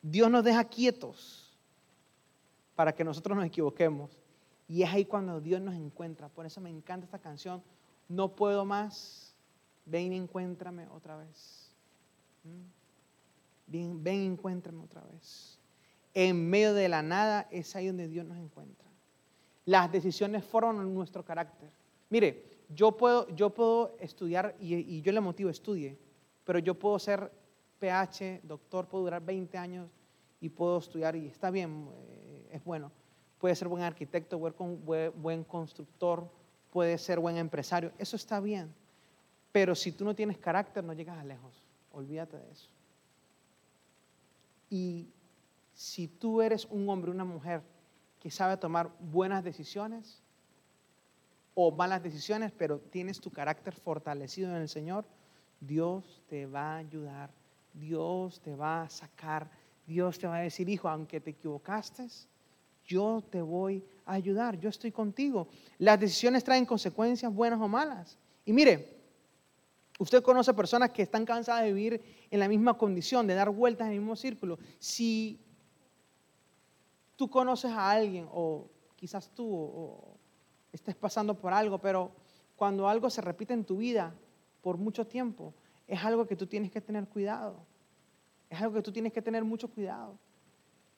Dios 0.00 0.30
nos 0.30 0.44
deja 0.44 0.64
quietos 0.64 1.56
para 2.74 2.94
que 2.94 3.04
nosotros 3.04 3.36
nos 3.36 3.46
equivoquemos. 3.46 4.10
Y 4.68 4.82
es 4.82 4.90
ahí 4.90 5.04
cuando 5.04 5.40
Dios 5.40 5.60
nos 5.60 5.74
encuentra. 5.74 6.28
Por 6.28 6.46
eso 6.46 6.60
me 6.60 6.70
encanta 6.70 7.04
esta 7.04 7.18
canción. 7.18 7.62
No 8.08 8.34
puedo 8.34 8.64
más. 8.64 9.34
Ven 9.84 10.12
y 10.12 10.16
encuéntrame 10.16 10.88
otra 10.88 11.16
vez. 11.16 11.70
¿Mm? 12.44 12.82
Ven, 13.66 14.04
ven 14.04 14.22
y 14.22 14.26
encuéntrame 14.26 14.82
otra 14.82 15.02
vez. 15.02 15.58
En 16.14 16.48
medio 16.48 16.74
de 16.74 16.88
la 16.88 17.02
nada 17.02 17.48
es 17.50 17.74
ahí 17.74 17.88
donde 17.88 18.06
Dios 18.06 18.26
nos 18.26 18.38
encuentra. 18.38 18.91
Las 19.64 19.90
decisiones 19.90 20.44
forman 20.44 20.92
nuestro 20.92 21.24
carácter. 21.24 21.70
Mire, 22.10 22.44
yo 22.74 22.96
puedo, 22.96 23.28
yo 23.34 23.50
puedo 23.50 23.96
estudiar 24.00 24.56
y, 24.58 25.00
yo 25.02 25.12
le 25.12 25.20
motivo, 25.20 25.50
estudie, 25.50 25.96
pero 26.44 26.58
yo 26.58 26.74
puedo 26.74 26.98
ser 26.98 27.30
PH, 27.78 28.40
doctor, 28.42 28.86
puedo 28.86 29.04
durar 29.04 29.24
20 29.24 29.56
años 29.58 29.88
y 30.40 30.48
puedo 30.48 30.78
estudiar 30.78 31.14
y 31.16 31.26
está 31.26 31.50
bien, 31.50 31.88
eh, 32.08 32.48
es 32.52 32.64
bueno. 32.64 32.90
Puede 33.38 33.54
ser 33.56 33.68
buen 33.68 33.82
arquitecto, 33.82 34.38
buen, 34.38 34.54
buen 35.20 35.44
constructor, 35.44 36.28
puede 36.70 36.96
ser 36.98 37.18
buen 37.18 37.36
empresario, 37.36 37.92
eso 37.98 38.16
está 38.16 38.40
bien. 38.40 38.72
Pero 39.50 39.74
si 39.74 39.92
tú 39.92 40.04
no 40.04 40.14
tienes 40.14 40.38
carácter, 40.38 40.82
no 40.82 40.94
llegas 40.94 41.18
a 41.18 41.24
lejos. 41.24 41.62
Olvídate 41.92 42.38
de 42.38 42.50
eso. 42.50 42.68
Y 44.70 45.08
si 45.74 46.08
tú 46.08 46.40
eres 46.40 46.66
un 46.70 46.88
hombre, 46.88 47.10
una 47.10 47.24
mujer 47.24 47.60
que 48.22 48.30
sabe 48.30 48.56
tomar 48.56 48.88
buenas 49.00 49.42
decisiones 49.42 50.22
o 51.54 51.72
malas 51.72 52.04
decisiones, 52.04 52.52
pero 52.52 52.78
tienes 52.78 53.20
tu 53.20 53.32
carácter 53.32 53.74
fortalecido 53.74 54.48
en 54.50 54.62
el 54.62 54.68
Señor, 54.68 55.04
Dios 55.60 56.22
te 56.28 56.46
va 56.46 56.74
a 56.74 56.76
ayudar, 56.76 57.30
Dios 57.74 58.40
te 58.40 58.54
va 58.54 58.82
a 58.82 58.88
sacar, 58.88 59.50
Dios 59.88 60.20
te 60.20 60.28
va 60.28 60.36
a 60.36 60.42
decir, 60.42 60.68
hijo, 60.68 60.88
aunque 60.88 61.20
te 61.20 61.30
equivocaste, 61.30 62.06
yo 62.86 63.24
te 63.28 63.42
voy 63.42 63.84
a 64.06 64.12
ayudar, 64.12 64.56
yo 64.60 64.68
estoy 64.68 64.92
contigo. 64.92 65.48
Las 65.78 65.98
decisiones 65.98 66.44
traen 66.44 66.64
consecuencias 66.64 67.34
buenas 67.34 67.60
o 67.60 67.66
malas. 67.66 68.16
Y 68.44 68.52
mire, 68.52 69.00
usted 69.98 70.22
conoce 70.22 70.54
personas 70.54 70.90
que 70.90 71.02
están 71.02 71.24
cansadas 71.24 71.64
de 71.64 71.72
vivir 71.72 72.00
en 72.30 72.38
la 72.38 72.46
misma 72.46 72.78
condición, 72.78 73.26
de 73.26 73.34
dar 73.34 73.50
vueltas 73.50 73.88
en 73.88 73.94
el 73.94 73.98
mismo 73.98 74.14
círculo. 74.14 74.60
Si 74.78 75.40
tú 77.16 77.28
conoces 77.28 77.70
a 77.70 77.90
alguien 77.90 78.28
o 78.32 78.68
quizás 78.96 79.30
tú 79.30 79.46
o, 79.52 80.16
estés 80.72 80.94
pasando 80.96 81.38
por 81.38 81.52
algo, 81.52 81.78
pero 81.78 82.12
cuando 82.56 82.88
algo 82.88 83.10
se 83.10 83.20
repite 83.20 83.52
en 83.52 83.64
tu 83.64 83.76
vida 83.76 84.14
por 84.60 84.78
mucho 84.78 85.06
tiempo, 85.06 85.54
es 85.86 86.02
algo 86.04 86.26
que 86.26 86.36
tú 86.36 86.46
tienes 86.46 86.70
que 86.70 86.80
tener 86.80 87.08
cuidado. 87.08 87.66
Es 88.48 88.60
algo 88.60 88.74
que 88.74 88.82
tú 88.82 88.92
tienes 88.92 89.12
que 89.12 89.22
tener 89.22 89.44
mucho 89.44 89.68
cuidado. 89.68 90.18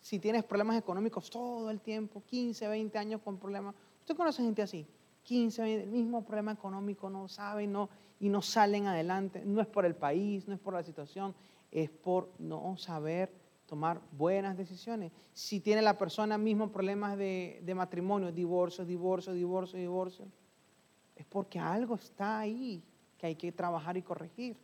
Si 0.00 0.18
tienes 0.18 0.44
problemas 0.44 0.76
económicos 0.76 1.30
todo 1.30 1.70
el 1.70 1.80
tiempo, 1.80 2.22
15, 2.26 2.68
20 2.68 2.98
años 2.98 3.20
con 3.22 3.38
problemas, 3.38 3.74
usted 4.00 4.14
conoce 4.16 4.42
gente 4.42 4.60
así, 4.60 4.86
15, 5.22 5.62
20, 5.62 5.84
el 5.84 5.90
mismo 5.90 6.24
problema 6.24 6.52
económico, 6.52 7.08
no 7.08 7.26
saben 7.28 7.72
no, 7.72 7.88
y 8.20 8.28
no 8.28 8.42
salen 8.42 8.86
adelante. 8.86 9.42
No 9.44 9.60
es 9.60 9.66
por 9.66 9.86
el 9.86 9.96
país, 9.96 10.46
no 10.46 10.54
es 10.54 10.60
por 10.60 10.74
la 10.74 10.82
situación, 10.82 11.34
es 11.70 11.90
por 11.90 12.28
no 12.38 12.76
saber 12.76 13.43
tomar 13.66 14.00
buenas 14.12 14.56
decisiones. 14.56 15.12
Si 15.32 15.60
tiene 15.60 15.82
la 15.82 15.96
persona 15.96 16.38
mismo 16.38 16.70
problemas 16.70 17.16
de, 17.16 17.72
matrimonio, 17.74 18.32
divorcio, 18.32 18.84
divorcio, 18.84 19.32
divorcio, 19.32 19.78
divorcio, 19.78 20.26
es 21.16 21.24
porque 21.26 21.58
algo 21.58 21.94
está 21.94 22.40
ahí 22.40 22.82
que 23.18 23.26
hay 23.26 23.36
que 23.36 23.52
trabajar 23.52 23.96
y 23.96 24.02
corregir. 24.02 24.56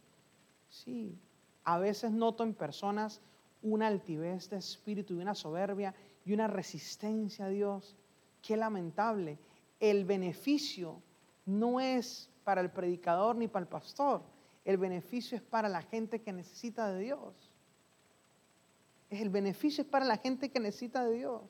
Sí, 0.68 1.18
a 1.64 1.78
veces 1.78 2.10
noto 2.10 2.44
en 2.44 2.54
personas 2.54 3.20
una 3.62 3.86
altivez 3.86 4.48
de 4.50 4.56
espíritu 4.58 5.14
y 5.14 5.18
una 5.18 5.34
soberbia 5.34 5.94
y 6.24 6.32
una 6.32 6.46
resistencia 6.46 7.46
a 7.46 7.48
Dios. 7.48 7.96
Qué 8.42 8.56
lamentable. 8.56 9.38
El 9.78 10.04
beneficio 10.04 11.02
no 11.46 11.80
es 11.80 12.30
para 12.44 12.60
el 12.60 12.70
predicador 12.70 13.36
ni 13.36 13.48
para 13.48 13.64
el 13.64 13.68
pastor. 13.68 14.22
El 14.64 14.76
beneficio 14.76 15.36
es 15.36 15.42
para 15.42 15.68
la 15.68 15.82
gente 15.82 16.20
que 16.20 16.32
necesita 16.32 16.92
de 16.92 17.00
Dios 17.00 17.49
el 19.10 19.28
beneficio 19.28 19.82
es 19.82 19.88
para 19.88 20.04
la 20.04 20.16
gente 20.16 20.50
que 20.50 20.60
necesita 20.60 21.04
de 21.04 21.14
Dios. 21.14 21.42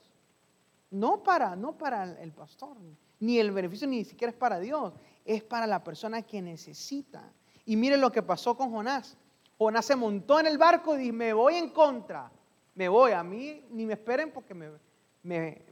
No 0.91 1.23
para, 1.23 1.55
no 1.55 1.77
para 1.77 2.21
el 2.21 2.33
pastor, 2.33 2.77
ni 3.21 3.39
el 3.39 3.53
beneficio 3.53 3.87
ni 3.87 4.05
siquiera 4.05 4.33
es 4.33 4.37
para 4.37 4.59
Dios, 4.59 4.95
es 5.25 5.43
para 5.43 5.67
la 5.67 5.85
persona 5.85 6.23
que 6.23 6.43
necesita. 6.43 7.33
Y 7.67 7.77
mire 7.77 7.97
lo 7.97 8.11
que 8.11 8.23
pasó 8.23 8.57
con 8.57 8.71
Jonás. 8.71 9.17
Jonás 9.59 9.85
se 9.85 9.95
montó 9.95 10.41
en 10.41 10.47
el 10.47 10.59
barco 10.59 10.97
y 10.97 11.03
dijo, 11.03 11.15
me 11.15 11.33
voy 11.33 11.57
en 11.57 11.69
contra, 11.69 12.33
me 12.75 12.89
voy, 12.89 13.13
a 13.13 13.23
mí 13.23 13.63
ni 13.71 13.85
me 13.85 13.93
esperen 13.93 14.33
porque 14.33 14.55
me, 14.55 14.71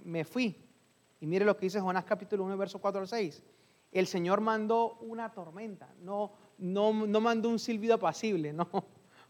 me, 0.05 0.25
fui. 0.25 0.55
Y 1.21 1.27
mire 1.27 1.45
lo 1.45 1.57
que 1.57 1.67
dice 1.67 1.81
Jonás 1.81 2.05
capítulo 2.05 2.45
1, 2.45 2.57
verso 2.57 2.79
4 2.79 3.01
al 3.01 3.09
6. 3.09 3.43
El 3.91 4.07
Señor 4.07 4.43
mandó 4.43 4.99
una 5.01 5.33
tormenta, 5.33 5.93
no, 6.03 6.33
no, 6.59 6.93
no 6.93 7.21
mandó 7.21 7.49
un 7.49 7.59
silbido 7.59 7.95
apacible, 7.95 8.53
no, 8.53 8.69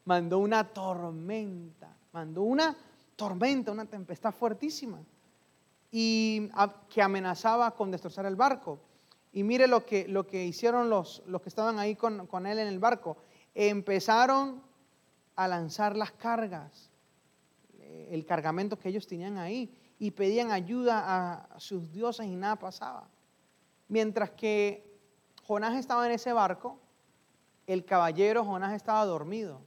mandó 0.05 0.40
una 0.40 0.64
tormenta 0.64 1.97
mandó 2.18 2.42
una 2.42 2.76
tormenta, 3.14 3.70
una 3.70 3.85
tempestad 3.85 4.33
fuertísima 4.33 4.98
y 5.92 6.50
que 6.90 7.00
amenazaba 7.00 7.70
con 7.76 7.92
destrozar 7.92 8.26
el 8.26 8.35
barco. 8.35 8.81
Y 9.33 9.44
mire 9.44 9.68
lo 9.68 9.87
que, 9.87 10.09
lo 10.09 10.26
que 10.26 10.44
hicieron 10.44 10.90
los, 10.90 11.22
los 11.26 11.40
que 11.40 11.48
estaban 11.48 11.78
ahí 11.78 11.94
con, 11.94 12.46
él 12.46 12.59
en 12.59 12.66
el 12.66 12.81
barco. 12.81 13.18
Empezaron 13.54 14.61
a 15.37 15.46
lanzar 15.46 15.94
las 15.94 16.11
cargas, 16.11 16.90
eh, 17.78 18.09
el 18.11 18.26
cargamento 18.26 18.78
que 18.78 18.88
ellos 18.88 19.07
tenían 19.07 19.38
ahí, 19.38 19.72
y 20.00 20.11
pedían 20.11 20.50
ayuda 20.50 21.44
a 21.54 21.61
sus 21.61 21.92
dioses 21.92 22.26
y 22.26 22.35
nada 22.35 22.57
pasaba. 22.57 23.09
Mientras 23.87 24.31
que 24.31 24.85
Jonás 25.44 25.76
estaba 25.76 26.04
en 26.07 26.12
ese 26.12 26.33
barco, 26.33 26.81
el 27.66 27.85
caballero 27.85 28.44
Jonás 28.44 28.74
estaba 28.74 29.04
dormido, 29.04 29.61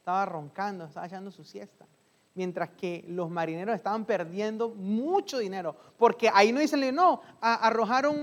estaba 0.00 0.24
roncando, 0.24 0.86
estaba 0.86 1.06
echando 1.06 1.30
su 1.30 1.44
siesta. 1.44 1.86
Mientras 2.34 2.70
que 2.70 3.04
los 3.08 3.28
marineros 3.28 3.74
estaban 3.74 4.06
perdiendo 4.06 4.70
mucho 4.70 5.38
dinero, 5.38 5.76
porque 5.98 6.30
ahí 6.32 6.52
no 6.52 6.60
dicen, 6.60 6.94
no, 6.94 7.20
arrojaron 7.40 8.18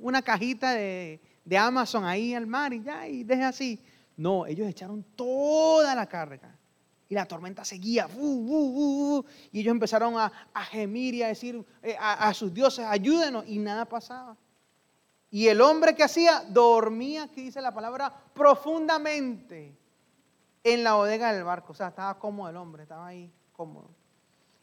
una, 0.00 0.22
cajita 0.22 0.72
de, 0.72 1.20
Amazon 1.56 2.04
ahí 2.04 2.34
al 2.34 2.46
mar 2.46 2.72
y 2.72 2.82
ya, 2.82 3.06
y 3.06 3.22
deje 3.22 3.44
así. 3.44 3.80
No, 4.16 4.44
ellos 4.46 4.66
echaron 4.66 5.04
toda 5.14 5.94
la 5.94 6.06
carga 6.06 6.58
y 7.08 7.14
la 7.14 7.26
tormenta 7.26 7.64
seguía. 7.64 8.08
y 8.16 9.60
ellos 9.60 9.70
empezaron 9.70 10.14
a, 10.18 10.32
gemir 10.70 11.14
y 11.14 11.22
a 11.22 11.28
decir 11.28 11.64
eh, 11.82 11.96
a, 12.00 12.34
sus 12.34 12.52
dioses, 12.52 12.84
ayúdenos. 12.84 13.46
Y 13.46 13.58
nada 13.58 13.84
pasaba. 13.84 14.36
Y 15.30 15.46
el 15.46 15.60
hombre 15.60 15.94
que 15.94 16.02
hacía 16.02 16.42
dormía, 16.48 17.24
aquí 17.24 17.42
dice 17.42 17.60
la 17.60 17.72
palabra, 17.72 18.12
profundamente 18.34 19.76
en 20.64 20.84
la 20.84 20.94
bodega 20.94 21.32
del 21.32 21.44
barco. 21.44 21.72
O 21.72 21.74
sea, 21.74 21.88
estaba 21.88 22.18
cómodo 22.18 22.48
el 22.48 22.56
hombre, 22.56 22.82
estaba 22.82 23.06
ahí 23.06 23.32
cómodo. 23.52 23.90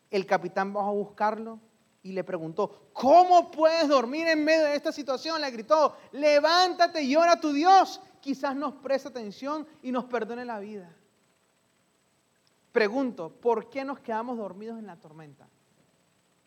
El 0.10 0.25
capitán 0.25 0.73
bajó 0.73 0.89
a 0.89 0.93
buscarlo 0.93 1.60
y 2.03 2.12
le 2.12 2.23
preguntó, 2.23 2.89
¿cómo 2.93 3.49
puedes 3.49 3.88
dormir 3.88 4.27
en 4.27 4.43
medio 4.43 4.65
de 4.65 4.75
esta 4.75 4.91
situación? 4.91 5.41
Le 5.41 5.49
gritó, 5.51 5.97
levántate 6.12 7.01
y 7.01 7.15
ora 7.15 7.34
a 7.34 7.39
tu 7.39 7.51
Dios. 7.51 7.99
Quizás 8.21 8.55
nos 8.55 8.75
preste 8.75 9.10
atención 9.10 9.67
y 9.81 9.91
nos 9.91 10.05
perdone 10.05 10.45
la 10.45 10.60
vida. 10.60 10.95
Pregunto, 12.71 13.29
¿por 13.29 13.69
qué 13.69 13.84
nos 13.84 13.99
quedamos 13.99 14.38
dormidos 14.38 14.77
en 14.77 14.86
la 14.86 14.97
tormenta? 14.97 15.47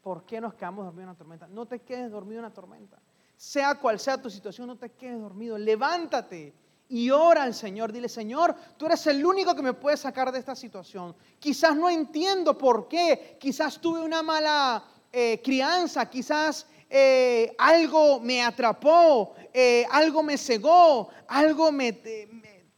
¿Por 0.02 0.24
qué 0.24 0.40
nos 0.40 0.54
quedamos 0.54 0.84
dormidos 0.84 1.04
en 1.04 1.12
la 1.14 1.18
tormenta? 1.18 1.48
No 1.48 1.66
te 1.66 1.80
quedes 1.80 2.10
dormido 2.10 2.38
en 2.38 2.44
la 2.44 2.54
tormenta. 2.54 2.98
Sea 3.36 3.74
cual 3.76 3.98
sea 3.98 4.20
tu 4.20 4.30
situación, 4.30 4.66
no 4.68 4.76
te 4.76 4.90
quedes 4.90 5.20
dormido. 5.20 5.58
Levántate 5.58 6.54
y 6.88 7.10
ora 7.10 7.42
al 7.42 7.54
Señor. 7.54 7.92
Dile, 7.92 8.08
Señor, 8.08 8.54
tú 8.76 8.86
eres 8.86 9.06
el 9.06 9.24
único 9.24 9.54
que 9.54 9.62
me 9.62 9.74
puede 9.74 9.96
sacar 9.96 10.32
de 10.32 10.38
esta 10.38 10.56
situación. 10.56 11.14
Quizás 11.38 11.76
no 11.76 11.88
entiendo 11.88 12.56
por 12.56 12.88
qué. 12.88 13.36
Quizás 13.38 13.78
tuve 13.78 14.00
una 14.00 14.22
mala 14.22 14.84
eh, 15.12 15.40
crianza. 15.44 16.08
Quizás 16.08 16.66
eh, 16.88 17.54
algo 17.58 18.20
me 18.20 18.42
atrapó. 18.42 19.34
Eh, 19.52 19.86
algo 19.90 20.22
me 20.22 20.38
cegó. 20.38 21.10
Algo 21.28 21.70
me, 21.70 21.92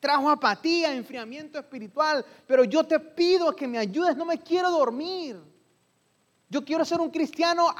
trajo 0.00 0.28
apatía, 0.28 0.92
enfriamiento 0.92 1.60
espiritual. 1.60 2.24
Pero 2.46 2.64
yo 2.64 2.84
te 2.84 2.98
pido 2.98 3.54
que 3.54 3.68
me 3.68 3.78
ayudes. 3.78 4.16
No 4.16 4.24
me 4.24 4.40
quiero 4.40 4.70
dormir. 4.72 5.40
Yo 6.48 6.64
quiero 6.64 6.84
ser 6.84 7.00
un 7.00 7.10
cristiano. 7.10 7.72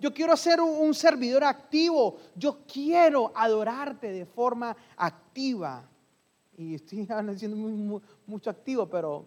Yo 0.00 0.14
quiero 0.14 0.36
ser 0.36 0.60
un, 0.60 0.94
servidor 0.94 1.44
activo. 1.44 2.16
Yo 2.36 2.58
quiero 2.66 3.32
adorarte 3.34 4.12
de 4.12 4.26
forma 4.26 4.76
activa. 4.96 5.88
Y 6.56 6.74
estoy 6.74 7.06
siendo 7.36 7.56
mucho 8.26 8.50
activo, 8.50 8.88
pero 8.88 9.26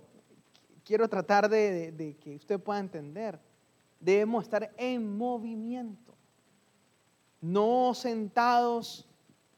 quiero 0.84 1.08
tratar 1.08 1.50
de 1.50 2.16
que 2.22 2.36
usted 2.36 2.60
pueda 2.60 2.80
entender. 2.80 3.40
Debemos 4.00 4.44
estar 4.44 4.72
en 4.78 5.18
movimiento. 5.18 6.14
No 7.42 7.94
sentados 7.94 9.07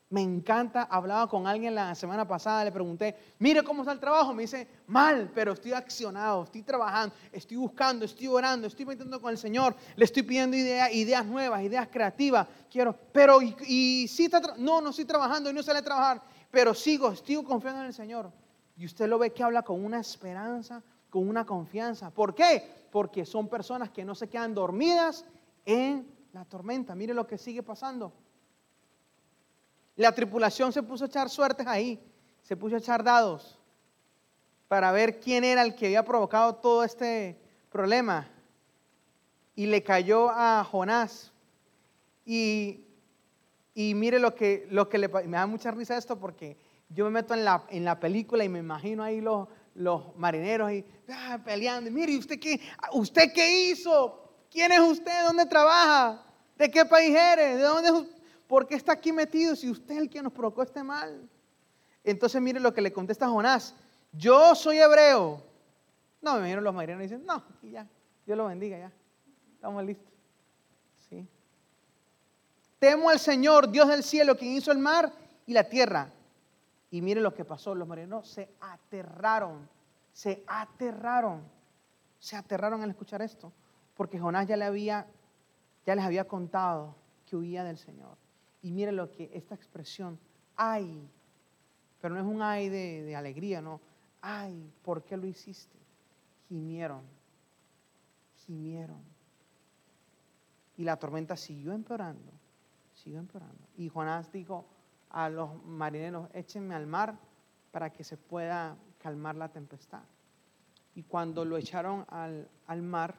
me 0.09 0.21
encanta, 0.21 0.87
hablaba 0.89 1.27
con 1.27 1.45
alguien 1.45 1.75
la 1.75 1.93
semana 1.93 2.27
pasada, 2.27 2.63
le 2.63 2.71
pregunté, 2.71 3.15
mire 3.37 3.61
cómo 3.63 3.83
está 3.83 3.91
el 3.91 3.99
trabajo, 3.99 4.33
me 4.33 4.43
dice, 4.43 4.67
mal, 4.87 5.31
pero 5.35 5.53
estoy 5.53 5.73
accionado, 5.73 6.43
estoy 6.43 6.63
trabajando, 6.63 7.13
estoy 7.31 7.57
buscando, 7.57 8.05
estoy 8.05 8.25
orando, 8.27 8.67
estoy 8.67 8.87
metiendo 8.87 9.21
con 9.21 9.29
el 9.31 9.37
Señor, 9.37 9.75
le 9.95 10.05
estoy 10.05 10.23
pidiendo 10.23 10.57
ideas, 10.57 10.91
ideas 10.93 11.25
nuevas, 11.25 11.61
ideas 11.61 11.87
creativas, 11.91 12.47
quiero, 12.71 12.95
pero 13.11 13.39
y, 13.41 14.07
si 14.07 14.25
está, 14.25 14.41
no, 14.57 14.81
no 14.81 14.89
estoy 14.89 15.05
trabajando 15.05 15.51
y 15.51 15.53
no 15.53 15.61
sale 15.61 15.79
a 15.79 15.83
trabajar, 15.83 16.23
pero 16.49 16.73
sigo, 16.73 17.15
sigo 17.15 17.43
confiando 17.43 17.81
en 17.81 17.87
el 17.87 17.93
Señor. 17.93 18.31
Y 18.75 18.85
usted 18.85 19.07
lo 19.07 19.19
ve 19.19 19.31
que 19.31 19.43
habla 19.43 19.61
con 19.61 19.83
una 19.83 19.99
esperanza, 19.99 20.81
con 21.09 21.27
una 21.27 21.45
confianza. 21.45 22.09
¿Por 22.09 22.33
qué? 22.33 22.87
Porque 22.91 23.25
son 23.25 23.47
personas 23.47 23.91
que 23.91 24.05
no 24.05 24.15
se 24.15 24.29
quedan 24.29 24.55
dormidas 24.55 25.25
en 25.65 26.07
la 26.31 26.45
tormenta. 26.45 26.95
Mire 26.95 27.13
lo 27.13 27.27
que 27.27 27.37
sigue 27.37 27.61
pasando. 27.61 28.13
La 29.99 30.13
tripulación 30.13 30.71
se 30.71 30.81
puso 30.81 31.03
a 31.03 31.07
echar 31.07 31.29
suertes 31.29 31.67
ahí, 31.67 31.99
se 32.41 32.55
puso 32.55 32.77
a 32.77 32.79
echar 32.79 33.03
dados 33.03 33.59
para 34.69 34.93
ver 34.93 35.19
quién 35.19 35.43
era 35.43 35.61
el 35.61 35.75
que 35.75 35.87
había 35.87 36.05
provocado 36.05 36.55
todo 36.55 36.85
este 36.85 37.37
problema. 37.69 38.25
Y 39.57 39.65
le 39.65 39.83
cayó 39.83 40.29
a 40.29 40.63
Jonás. 40.63 41.33
Y, 42.25 42.85
mire 43.75 44.19
lo 44.19 44.33
que, 44.33 44.67
lo 44.71 44.87
que 44.87 44.99
le 44.99 45.09
me 45.09 45.35
da 45.35 45.45
mucha 45.45 45.69
risa 45.69 45.97
esto 45.97 46.17
porque 46.17 46.55
yo 46.87 47.03
me 47.03 47.11
meto 47.11 47.33
en 47.33 47.43
la, 47.43 47.65
en 47.69 47.83
la 47.83 47.99
película 47.99 48.45
y 48.45 48.47
me 48.47 48.59
imagino 48.59 49.03
ahí 49.03 49.19
los, 49.19 49.49
los 49.75 50.15
marineros 50.15 50.71
y 50.71 50.85
ah, 51.09 51.39
peleando. 51.43 51.91
Mire, 51.91 52.17
¿usted 52.17 52.39
qué, 52.39 52.61
¿usted 52.93 53.33
qué 53.33 53.65
hizo? 53.65 54.31
¿Quién 54.49 54.71
es 54.71 54.79
usted? 54.79 55.25
¿Dónde 55.25 55.45
trabaja? 55.45 56.25
¿De 56.57 56.71
qué 56.71 56.85
país 56.85 57.13
eres? 57.13 57.57
¿De 57.57 57.63
dónde 57.63 57.89
es 57.89 58.18
¿por 58.49 58.65
qué 58.65 58.73
está 58.73 58.93
aquí 58.93 59.13
metido 59.13 59.55
si 59.55 59.69
usted 59.69 59.93
es 59.93 60.01
el 60.01 60.09
que 60.09 60.23
nos 60.23 60.33
provocó 60.33 60.63
este 60.63 60.83
mal? 60.83 61.29
Entonces 62.03 62.41
mire 62.41 62.59
lo 62.59 62.73
que 62.73 62.81
le 62.81 62.91
contesta 62.91 63.29
Jonás, 63.29 63.75
yo 64.11 64.55
soy 64.55 64.79
hebreo. 64.79 65.41
No, 66.19 66.33
me 66.33 66.39
imagino 66.39 66.61
los 66.61 66.73
marineros 66.73 67.03
dicen, 67.03 67.23
no, 67.25 67.43
y 67.61 67.69
ya, 67.69 67.87
Dios 68.25 68.35
lo 68.35 68.47
bendiga, 68.47 68.77
ya, 68.79 68.91
estamos 69.53 69.85
listos. 69.85 70.11
¿Sí? 71.07 71.27
Temo 72.79 73.11
al 73.11 73.19
Señor, 73.19 73.69
Dios 73.69 73.87
del 73.87 74.03
cielo, 74.03 74.35
quien 74.35 74.53
hizo 74.53 74.71
el 74.71 74.79
mar 74.79 75.13
y 75.45 75.53
la 75.53 75.65
tierra. 75.65 76.09
Y 76.89 77.01
mire 77.03 77.21
lo 77.21 77.35
que 77.35 77.45
pasó, 77.45 77.75
los 77.75 77.87
marineros 77.87 78.27
se 78.27 78.49
aterraron, 78.61 79.69
se 80.11 80.43
aterraron, 80.47 81.43
se 82.17 82.35
aterraron 82.35 82.81
al 82.81 82.89
escuchar 82.89 83.21
esto, 83.21 83.53
porque 83.95 84.17
Jonás 84.17 84.47
ya 84.47 84.57
le 84.57 84.65
había, 84.65 85.05
ya 85.85 85.93
les 85.93 86.03
había 86.03 86.27
contado 86.27 86.95
que 87.27 87.35
huía 87.35 87.63
del 87.63 87.77
Señor. 87.77 88.17
Y 88.61 88.71
mire 88.71 88.91
lo 88.91 89.11
que 89.11 89.29
esta 89.33 89.55
expresión, 89.55 90.19
ay, 90.55 91.07
pero 92.01 92.13
no 92.13 92.19
es 92.19 92.25
un 92.25 92.41
ay 92.41 92.69
de, 92.69 93.15
alegría, 93.15 93.61
no. 93.61 93.79
Ay, 94.21 94.71
¿por 94.83 95.03
qué 95.03 95.17
lo 95.17 95.25
hiciste? 95.25 95.77
Gimieron, 96.47 97.01
gimieron. 98.45 99.01
Y 100.77 100.83
la 100.83 100.97
tormenta 100.97 101.35
siguió 101.35 101.73
empeorando, 101.73 102.31
siguió 102.93 103.19
empeorando. 103.19 103.67
Y 103.77 103.89
Jonás 103.89 104.31
dijo 104.31 104.65
a 105.09 105.29
los 105.29 105.63
marineros, 105.65 106.29
échenme 106.33 106.75
al 106.75 106.87
mar 106.87 107.17
para 107.71 107.91
que 107.91 108.03
se 108.03 108.17
pueda 108.17 108.77
calmar 108.97 109.35
la 109.35 109.49
tempestad. 109.49 110.03
Y 110.95 111.03
cuando 111.03 111.45
lo 111.45 111.57
echaron 111.57 112.05
al, 112.09 112.49
al 112.67 112.81
mar, 112.81 113.15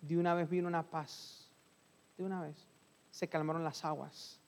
de 0.00 0.18
una 0.18 0.34
vez 0.34 0.48
vino 0.48 0.68
una 0.68 0.82
paz, 0.82 1.50
de 2.16 2.24
una 2.24 2.42
vez 2.42 2.68
se 3.10 3.28
calmaron 3.28 3.64
las 3.64 3.84
aguas. 3.84 4.40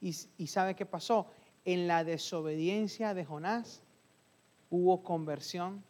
Y, 0.00 0.12
sabe 0.46 0.74
qué 0.74 0.86
pasó? 0.86 1.26
En 1.64 1.88
la 1.88 2.04
desobediencia 2.04 3.14
de 3.14 3.24
Jonás 3.24 3.82
hubo 4.70 5.02
conversión 5.02 5.82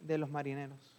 de 0.00 0.18
los 0.18 0.30
marineros. 0.30 0.96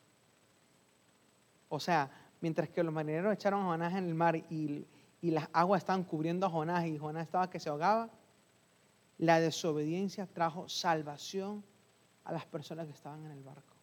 O 1.69 1.79
sea, 1.79 2.12
mientras 2.41 2.69
que 2.69 2.84
los 2.84 2.93
marineros 2.93 3.34
echaron 3.34 3.62
a 3.62 3.65
Jonás 3.65 3.95
en 3.95 4.05
el 4.05 4.13
mar 4.13 4.36
y, 4.36 4.86
y 5.21 5.32
las 5.32 5.47
aguas 5.53 5.82
estaban 5.82 6.03
cubriendo 6.03 6.45
a 6.45 6.49
Jonás 6.49 6.86
y 6.86 6.97
Jonás 6.97 7.23
estaba 7.23 7.49
que 7.49 7.60
se 7.60 7.69
ahogaba, 7.69 8.10
la 9.17 9.39
desobediencia 9.39 10.27
trajo 10.27 10.69
salvación 10.69 11.63
a 12.23 12.32
las 12.32 12.45
personas 12.45 12.86
que 12.86 12.93
estaban 12.93 13.25
en 13.25 13.32
el 13.32 13.43
barco. 13.43 13.75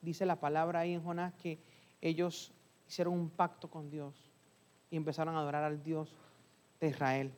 Dice 0.00 0.24
la 0.26 0.36
palabra 0.36 0.80
ahí 0.80 0.94
en 0.94 1.02
Jonás 1.02 1.34
que 1.34 1.58
ellos 2.00 2.52
hicieron 2.88 3.14
un 3.14 3.30
pacto 3.30 3.68
con 3.68 3.90
Dios 3.90 4.14
y 4.90 4.96
empezaron 4.96 5.36
a 5.36 5.40
adorar 5.40 5.62
al 5.62 5.82
Dios 5.82 6.16
de 6.80 6.88
Israel. 6.88 7.32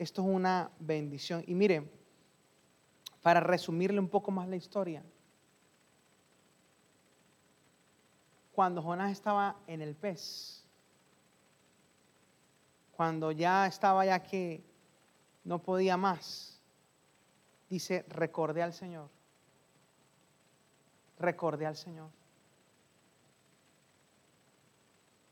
Esto 0.00 0.22
es 0.22 0.28
una 0.28 0.70
bendición. 0.78 1.44
Y 1.46 1.54
mire, 1.54 1.86
para 3.20 3.38
resumirle 3.38 4.00
un 4.00 4.08
poco 4.08 4.30
más 4.30 4.48
la 4.48 4.56
historia, 4.56 5.02
cuando 8.54 8.80
Jonás 8.80 9.12
estaba 9.12 9.56
en 9.66 9.82
el 9.82 9.94
pez, 9.94 10.64
cuando 12.96 13.30
ya 13.30 13.66
estaba 13.66 14.06
ya 14.06 14.22
que 14.22 14.64
no 15.44 15.58
podía 15.58 15.98
más, 15.98 16.58
dice, 17.68 18.06
recordé 18.08 18.62
al 18.62 18.72
Señor, 18.72 19.10
recordé 21.18 21.66
al 21.66 21.76
Señor. 21.76 22.08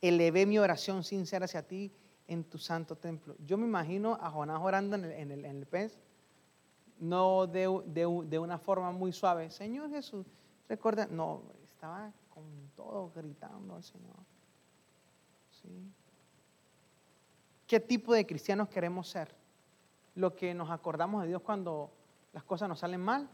Elevé 0.02 0.44
mi 0.44 0.58
oración 0.58 1.02
sincera 1.04 1.46
hacia 1.46 1.66
ti 1.66 1.90
en 2.28 2.44
tu 2.44 2.58
santo 2.58 2.96
templo. 2.96 3.34
Yo 3.44 3.56
me 3.58 3.66
imagino 3.66 4.16
a 4.20 4.30
Jonás 4.30 4.60
orando 4.62 4.96
en 4.96 5.04
el, 5.32 5.66
pez, 5.66 5.98
no 7.00 7.46
de, 7.46 7.82
de- 7.86 8.38
una 8.38 8.58
forma 8.58 8.92
muy 8.92 9.12
suave. 9.12 9.50
Señor 9.50 9.90
Jesús, 9.90 10.26
recuerda, 10.68 11.06
no, 11.06 11.42
estaba 11.64 12.12
con 12.28 12.44
todo 12.76 13.10
gritando 13.14 13.74
al 13.74 13.82
Señor. 13.82 14.16
¿Qué 17.66 17.80
tipo 17.80 18.14
de 18.14 18.26
cristianos 18.26 18.68
queremos 18.68 19.08
ser? 19.08 19.34
Lo 20.14 20.34
que 20.34 20.54
nos 20.54 20.70
acordamos 20.70 21.22
de 21.22 21.28
Dios 21.28 21.42
cuando 21.42 21.90
las 22.32 22.44
cosas 22.44 22.68
nos 22.68 22.78
salen 22.78 23.00
mal, 23.00 23.28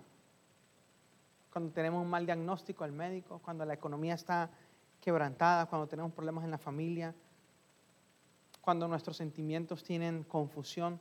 cuando 1.52 1.72
tenemos 1.72 2.02
un 2.02 2.10
mal 2.10 2.26
diagnóstico 2.26 2.84
al 2.84 2.92
médico, 2.92 3.40
cuando 3.44 3.64
la 3.64 3.74
economía 3.74 4.14
está 4.14 4.50
quebrantada, 5.00 5.66
cuando 5.66 5.86
tenemos 5.86 6.12
problemas 6.12 6.44
en 6.44 6.50
la 6.50 6.58
familia, 6.58 7.14
cuando 8.64 8.88
nuestros 8.88 9.18
sentimientos 9.18 9.84
tienen 9.84 10.24
confusión, 10.24 10.98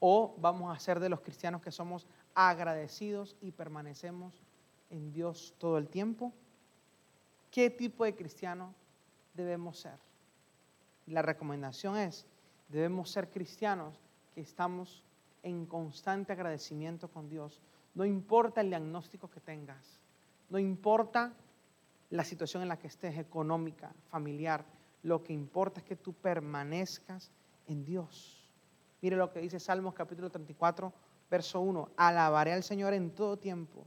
o 0.00 0.34
vamos 0.38 0.74
a 0.74 0.80
ser 0.80 0.98
de 0.98 1.08
los 1.08 1.20
cristianos 1.20 1.62
que 1.62 1.70
somos 1.70 2.06
agradecidos 2.34 3.36
y 3.40 3.52
permanecemos 3.52 4.42
en 4.90 5.12
Dios 5.12 5.54
todo 5.58 5.78
el 5.78 5.88
tiempo. 5.88 6.32
¿Qué 7.50 7.70
tipo 7.70 8.04
de 8.04 8.16
cristiano 8.16 8.74
debemos 9.34 9.78
ser? 9.78 9.98
La 11.06 11.22
recomendación 11.22 11.96
es, 11.96 12.26
debemos 12.68 13.10
ser 13.10 13.30
cristianos 13.30 14.00
que 14.34 14.40
estamos 14.40 15.04
en 15.44 15.64
constante 15.64 16.32
agradecimiento 16.32 17.08
con 17.08 17.28
Dios. 17.28 17.62
No 17.94 18.04
importa 18.04 18.60
el 18.60 18.68
diagnóstico 18.68 19.30
que 19.30 19.40
tengas, 19.40 20.00
no 20.50 20.58
importa 20.58 21.32
la 22.10 22.24
situación 22.24 22.62
en 22.62 22.68
la 22.68 22.78
que 22.78 22.88
estés, 22.88 23.16
económica, 23.16 23.94
familiar, 24.10 24.64
lo 25.06 25.22
que 25.22 25.32
importa 25.32 25.78
es 25.78 25.86
que 25.86 25.94
tú 25.94 26.12
permanezcas 26.14 27.30
en 27.68 27.84
Dios. 27.84 28.50
Mire 29.00 29.14
lo 29.14 29.30
que 29.30 29.38
dice 29.38 29.60
Salmos 29.60 29.94
capítulo 29.94 30.30
34, 30.30 30.92
verso 31.30 31.60
1. 31.60 31.90
Alabaré 31.96 32.52
al 32.52 32.64
Señor 32.64 32.92
en 32.92 33.12
todo 33.12 33.36
tiempo. 33.36 33.86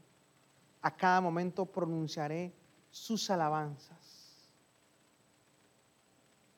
A 0.82 0.96
cada 0.96 1.20
momento 1.20 1.66
pronunciaré 1.66 2.54
sus 2.90 3.30
alabanzas. 3.30 4.50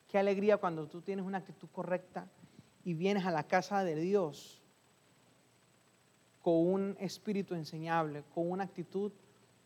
Qué 0.06 0.16
alegría 0.16 0.58
cuando 0.58 0.86
tú 0.86 1.00
tienes 1.00 1.26
una 1.26 1.38
actitud 1.38 1.68
correcta 1.72 2.28
y 2.84 2.94
vienes 2.94 3.26
a 3.26 3.32
la 3.32 3.42
casa 3.42 3.82
de 3.82 3.96
Dios 3.96 4.62
con 6.40 6.54
un 6.54 6.96
espíritu 7.00 7.56
enseñable, 7.56 8.22
con 8.32 8.48
una 8.48 8.62
actitud 8.62 9.10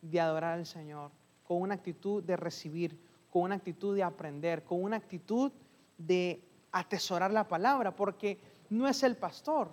de 0.01 0.19
adorar 0.19 0.57
al 0.57 0.65
Señor, 0.65 1.11
con 1.43 1.61
una 1.61 1.75
actitud 1.75 2.23
de 2.23 2.35
recibir, 2.35 3.06
con 3.31 3.43
una 3.43 3.55
actitud 3.55 3.95
de 3.95 4.03
aprender, 4.03 4.63
con 4.63 4.83
una 4.83 4.97
actitud 4.97 5.51
de 5.97 6.43
atesorar 6.71 7.31
la 7.31 7.47
palabra, 7.47 7.95
porque 7.95 8.39
no 8.69 8.87
es 8.87 9.03
el 9.03 9.15
pastor, 9.15 9.71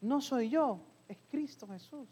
no 0.00 0.20
soy 0.20 0.50
yo, 0.50 0.78
es 1.08 1.18
Cristo 1.30 1.66
Jesús. 1.66 2.08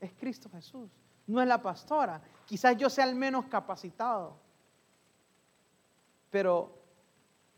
Es 0.00 0.12
Cristo 0.14 0.50
Jesús, 0.50 0.90
no 1.28 1.40
es 1.40 1.46
la 1.46 1.62
pastora. 1.62 2.20
Quizás 2.44 2.76
yo 2.76 2.90
sea 2.90 3.04
el 3.04 3.14
menos 3.14 3.44
capacitado, 3.46 4.36
pero 6.28 6.76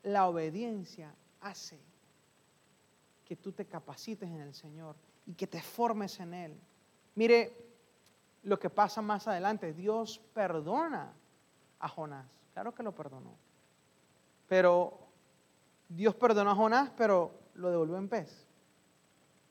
la 0.03 0.29
obediencia 0.29 1.15
hace 1.41 1.81
que 3.25 3.37
tú 3.37 3.53
te 3.53 3.65
capacites 3.65 4.29
en 4.29 4.41
el 4.41 4.55
Señor 4.55 4.95
y 5.27 5.33
que 5.33 5.47
te 5.47 5.63
formes 5.63 6.21
en 6.21 6.35
Él. 6.35 6.61
Mire 7.15 7.57
lo 8.43 8.59
que 8.59 8.69
pasa 8.69 9.01
más 9.01 9.27
adelante. 9.27 9.73
Dios 9.73 10.21
perdona 10.35 11.15
a 11.85 11.89
Jonás. 11.89 12.27
Claro 12.55 12.75
que 12.75 12.83
lo 12.83 12.93
perdonó. 12.95 13.35
Pero 14.49 14.99
Dios 15.89 16.15
perdonó 16.15 16.51
a 16.51 16.55
Jonás, 16.55 16.91
pero 16.97 17.33
lo 17.55 17.71
devolvió 17.71 17.99
en 17.99 18.09
pez. 18.09 18.47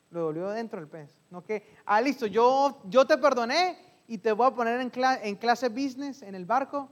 Lo 0.10 0.20
devolvió 0.20 0.50
dentro 0.50 0.80
del 0.80 0.90
pez. 0.90 1.22
No 1.30 1.44
que, 1.44 1.76
ah, 1.86 2.02
listo, 2.02 2.26
yo, 2.26 2.82
yo 2.86 3.06
te 3.06 3.18
perdoné 3.18 3.78
y 4.08 4.18
te 4.18 4.32
voy 4.32 4.48
a 4.48 4.52
poner 4.56 4.80
en, 4.82 4.92
cla- 4.92 5.20
en 5.22 5.36
clase 5.36 5.70
business 5.70 6.24
en 6.24 6.34
el 6.34 6.46
barco. 6.46 6.90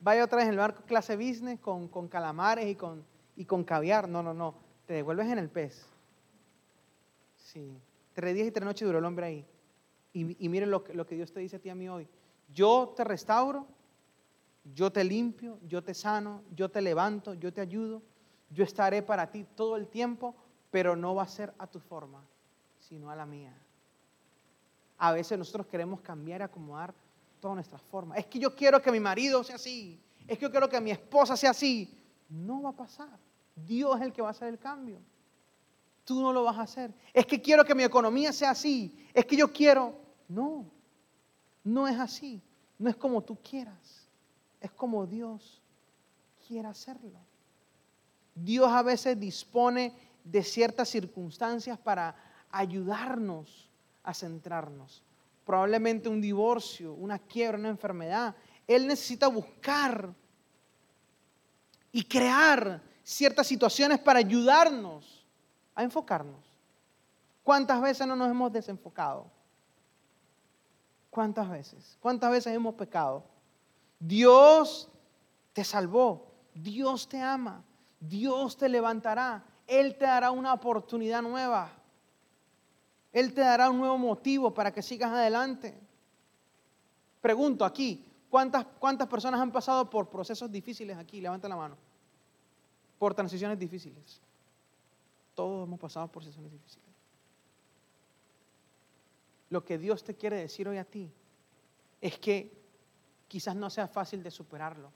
Vaya 0.00 0.24
otra 0.24 0.36
vez 0.38 0.46
en 0.46 0.52
el 0.52 0.58
barco 0.58 0.82
clase 0.84 1.16
business 1.16 1.58
con, 1.60 1.88
con 1.88 2.06
calamares 2.08 2.66
y 2.66 2.74
con, 2.74 3.04
y 3.36 3.44
con 3.46 3.64
caviar. 3.64 4.06
No, 4.08 4.22
no, 4.22 4.34
no. 4.34 4.54
Te 4.86 4.94
devuelves 4.94 5.28
en 5.28 5.38
el 5.38 5.48
pez. 5.48 5.86
Sí. 7.36 7.80
Tres 8.12 8.34
días 8.34 8.48
y 8.48 8.50
tres 8.50 8.64
noches 8.64 8.86
duró 8.86 8.98
el 8.98 9.04
hombre 9.06 9.26
ahí. 9.26 9.46
Y, 10.12 10.44
y 10.44 10.48
miren 10.48 10.70
lo 10.70 10.84
que, 10.84 10.92
lo 10.94 11.06
que 11.06 11.14
Dios 11.14 11.32
te 11.32 11.40
dice 11.40 11.56
a 11.56 11.58
ti 11.58 11.70
a 11.70 11.74
mí 11.74 11.88
hoy. 11.88 12.06
Yo 12.52 12.92
te 12.96 13.04
restauro, 13.04 13.66
yo 14.74 14.90
te 14.90 15.04
limpio, 15.04 15.58
yo 15.66 15.82
te 15.82 15.94
sano, 15.94 16.42
yo 16.54 16.70
te 16.70 16.80
levanto, 16.80 17.34
yo 17.34 17.52
te 17.52 17.60
ayudo. 17.60 18.02
Yo 18.50 18.64
estaré 18.64 19.02
para 19.02 19.30
ti 19.30 19.44
todo 19.54 19.76
el 19.76 19.88
tiempo, 19.88 20.34
pero 20.70 20.96
no 20.96 21.14
va 21.14 21.24
a 21.24 21.28
ser 21.28 21.52
a 21.58 21.66
tu 21.66 21.80
forma, 21.80 22.24
sino 22.78 23.10
a 23.10 23.16
la 23.16 23.26
mía. 23.26 23.54
A 24.96 25.12
veces 25.12 25.38
nosotros 25.38 25.66
queremos 25.66 26.00
cambiar 26.00 26.40
y 26.40 26.44
acomodar 26.44 26.94
todas 27.40 27.54
nuestras 27.56 27.82
formas. 27.82 28.18
Es 28.18 28.26
que 28.26 28.38
yo 28.38 28.54
quiero 28.54 28.80
que 28.80 28.90
mi 28.90 29.00
marido 29.00 29.44
sea 29.44 29.56
así. 29.56 30.00
Es 30.26 30.38
que 30.38 30.42
yo 30.42 30.50
quiero 30.50 30.68
que 30.68 30.80
mi 30.80 30.90
esposa 30.90 31.36
sea 31.36 31.50
así. 31.50 31.94
No 32.28 32.62
va 32.62 32.70
a 32.70 32.76
pasar. 32.76 33.18
Dios 33.54 33.96
es 33.96 34.02
el 34.02 34.12
que 34.12 34.22
va 34.22 34.28
a 34.28 34.30
hacer 34.32 34.48
el 34.48 34.58
cambio. 34.58 34.98
Tú 36.04 36.20
no 36.20 36.32
lo 36.32 36.42
vas 36.42 36.56
a 36.56 36.62
hacer. 36.62 36.92
Es 37.12 37.26
que 37.26 37.40
quiero 37.40 37.64
que 37.64 37.74
mi 37.74 37.84
economía 37.84 38.32
sea 38.32 38.50
así. 38.50 39.06
Es 39.12 39.24
que 39.24 39.36
yo 39.36 39.52
quiero. 39.52 39.94
No, 40.26 40.70
no 41.62 41.86
es 41.86 41.98
así. 41.98 42.42
No 42.78 42.90
es 42.90 42.96
como 42.96 43.22
tú 43.22 43.36
quieras. 43.42 43.97
Es 44.60 44.70
como 44.72 45.06
Dios 45.06 45.62
quiere 46.46 46.68
hacerlo. 46.68 47.18
Dios 48.34 48.70
a 48.70 48.82
veces 48.82 49.18
dispone 49.18 49.92
de 50.24 50.42
ciertas 50.42 50.88
circunstancias 50.88 51.78
para 51.78 52.14
ayudarnos 52.50 53.68
a 54.02 54.14
centrarnos. 54.14 55.02
Probablemente 55.44 56.08
un 56.08 56.20
divorcio, 56.20 56.92
una 56.92 57.18
quiebra, 57.18 57.58
una 57.58 57.68
enfermedad. 57.68 58.34
Él 58.66 58.86
necesita 58.86 59.28
buscar 59.28 60.12
y 61.90 62.04
crear 62.04 62.82
ciertas 63.02 63.46
situaciones 63.46 63.98
para 63.98 64.18
ayudarnos 64.18 65.26
a 65.74 65.82
enfocarnos. 65.82 66.44
¿Cuántas 67.42 67.80
veces 67.80 68.06
no 68.06 68.14
nos 68.14 68.30
hemos 68.30 68.52
desenfocado? 68.52 69.30
¿Cuántas 71.08 71.48
veces? 71.48 71.96
¿Cuántas 72.00 72.30
veces 72.30 72.54
hemos 72.54 72.74
pecado? 72.74 73.24
Dios 73.98 74.88
te 75.52 75.64
salvó, 75.64 76.32
Dios 76.54 77.08
te 77.08 77.20
ama, 77.20 77.64
Dios 77.98 78.56
te 78.56 78.68
levantará, 78.68 79.44
Él 79.66 79.96
te 79.96 80.04
dará 80.04 80.30
una 80.30 80.52
oportunidad 80.52 81.22
nueva, 81.22 81.72
Él 83.12 83.34
te 83.34 83.40
dará 83.40 83.70
un 83.70 83.78
nuevo 83.78 83.98
motivo 83.98 84.54
para 84.54 84.72
que 84.72 84.82
sigas 84.82 85.10
adelante. 85.12 85.78
Pregunto 87.20 87.64
aquí, 87.64 88.06
¿cuántas, 88.30 88.64
cuántas 88.78 89.08
personas 89.08 89.40
han 89.40 89.50
pasado 89.50 89.90
por 89.90 90.08
procesos 90.08 90.50
difíciles 90.50 90.96
aquí? 90.96 91.20
Levanten 91.20 91.50
la 91.50 91.56
mano. 91.56 91.76
Por 92.98 93.14
transiciones 93.14 93.58
difíciles. 93.58 94.20
Todos 95.34 95.66
hemos 95.66 95.78
pasado 95.78 96.08
por 96.08 96.24
sesiones 96.24 96.52
difíciles. 96.52 96.88
Lo 99.50 99.64
que 99.64 99.78
Dios 99.78 100.04
te 100.04 100.14
quiere 100.14 100.36
decir 100.36 100.68
hoy 100.68 100.76
a 100.76 100.84
ti 100.84 101.10
es 102.00 102.18
que 102.18 102.57
quizás 103.28 103.54
no 103.54 103.70
sea 103.70 103.86
fácil 103.86 104.22
de 104.22 104.30
superarlo, 104.30 104.90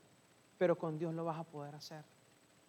pero 0.58 0.76
con 0.76 0.98
Dios 0.98 1.14
lo 1.14 1.24
vas 1.24 1.38
a 1.38 1.44
poder 1.44 1.74
hacer. 1.74 2.04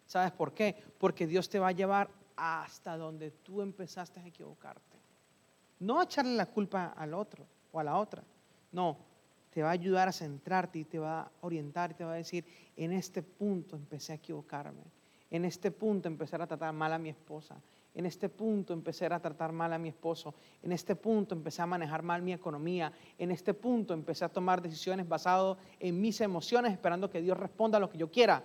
¿Sabes 0.06 0.32
por 0.32 0.52
qué? 0.52 0.76
Porque 0.98 1.26
Dios 1.26 1.48
te 1.48 1.58
va 1.58 1.68
a 1.68 1.72
llevar 1.72 2.10
hasta 2.36 2.96
donde 2.96 3.30
tú 3.30 3.62
empezaste 3.62 4.20
a 4.20 4.26
equivocarte. 4.26 4.98
No 5.80 5.98
a 5.98 6.04
echarle 6.04 6.36
la 6.36 6.46
culpa 6.46 6.94
al 6.96 7.14
otro 7.14 7.46
o 7.72 7.80
a 7.80 7.84
la 7.84 7.96
otra. 7.96 8.22
No, 8.72 8.98
te 9.50 9.62
va 9.62 9.68
a 9.68 9.72
ayudar 9.72 10.08
a 10.08 10.12
centrarte 10.12 10.80
y 10.80 10.84
te 10.84 10.98
va 10.98 11.22
a 11.22 11.30
orientar 11.40 11.92
y 11.92 11.94
te 11.94 12.04
va 12.04 12.12
a 12.12 12.16
decir, 12.16 12.44
en 12.76 12.92
este 12.92 13.22
punto 13.22 13.76
empecé 13.76 14.12
a 14.12 14.16
equivocarme. 14.16 14.82
En 15.30 15.44
este 15.44 15.70
punto 15.70 16.08
empecé 16.08 16.36
a 16.36 16.46
tratar 16.46 16.72
mal 16.72 16.92
a 16.92 16.98
mi 16.98 17.08
esposa. 17.08 17.56
En 17.94 18.06
este 18.06 18.28
punto 18.28 18.72
empecé 18.72 19.06
a 19.06 19.20
tratar 19.20 19.52
mal 19.52 19.72
a 19.72 19.78
mi 19.78 19.88
esposo. 19.88 20.34
En 20.62 20.72
este 20.72 20.96
punto 20.96 21.34
empecé 21.34 21.62
a 21.62 21.66
manejar 21.66 22.02
mal 22.02 22.22
mi 22.22 22.32
economía. 22.32 22.92
En 23.18 23.30
este 23.30 23.54
punto 23.54 23.94
empecé 23.94 24.24
a 24.24 24.28
tomar 24.28 24.60
decisiones 24.60 25.08
basadas 25.08 25.56
en 25.78 26.00
mis 26.00 26.20
emociones, 26.20 26.72
esperando 26.72 27.08
que 27.08 27.22
Dios 27.22 27.38
responda 27.38 27.78
a 27.78 27.80
lo 27.80 27.88
que 27.88 27.98
yo 27.98 28.10
quiera. 28.10 28.42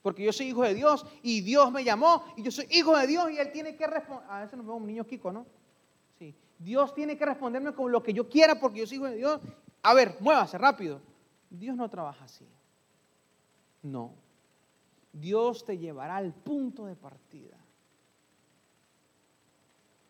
Porque 0.00 0.24
yo 0.24 0.32
soy 0.32 0.46
hijo 0.46 0.62
de 0.62 0.74
Dios 0.74 1.04
y 1.22 1.42
Dios 1.42 1.70
me 1.72 1.84
llamó 1.84 2.24
y 2.36 2.42
yo 2.42 2.50
soy 2.50 2.66
hijo 2.70 2.96
de 2.96 3.06
Dios 3.06 3.30
y 3.30 3.38
Él 3.38 3.52
tiene 3.52 3.76
que 3.76 3.86
responder. 3.86 4.30
A 4.30 4.40
veces 4.40 4.56
nos 4.56 4.66
vemos 4.66 4.80
un 4.80 4.86
niño 4.86 5.04
Kiko, 5.04 5.30
¿no? 5.30 5.46
Sí. 6.18 6.34
Dios 6.58 6.94
tiene 6.94 7.18
que 7.18 7.26
responderme 7.26 7.72
con 7.72 7.92
lo 7.92 8.02
que 8.02 8.14
yo 8.14 8.28
quiera 8.28 8.58
porque 8.58 8.80
yo 8.80 8.86
soy 8.86 8.96
hijo 8.96 9.06
de 9.06 9.16
Dios. 9.16 9.40
A 9.82 9.92
ver, 9.92 10.16
muévase 10.20 10.56
rápido. 10.56 11.00
Dios 11.50 11.76
no 11.76 11.88
trabaja 11.90 12.24
así. 12.24 12.46
No. 13.82 14.12
Dios 15.12 15.64
te 15.64 15.76
llevará 15.76 16.16
al 16.16 16.32
punto 16.32 16.86
de 16.86 16.96
partida. 16.96 17.56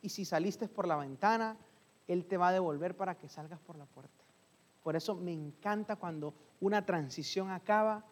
Y 0.05 0.11
si 0.11 0.27
saliste 0.27 0.69
por 0.69 0.87
la 0.87 0.97
ventana, 0.97 1.57
Él 2.07 2.27
te 2.27 2.37
va 2.37 2.49
a 2.49 2.53
devolver 2.53 2.95
para 2.95 3.17
que 3.17 3.27
salgas 3.27 3.59
por 3.61 3.79
la 3.79 3.87
puerta. 3.87 4.23
Por 4.83 4.97
eso 4.97 5.15
me 5.15 5.33
encanta 5.33 5.97
cuando 5.97 6.35
una 6.61 6.85
transición 6.85 7.51
acaba 7.51 8.05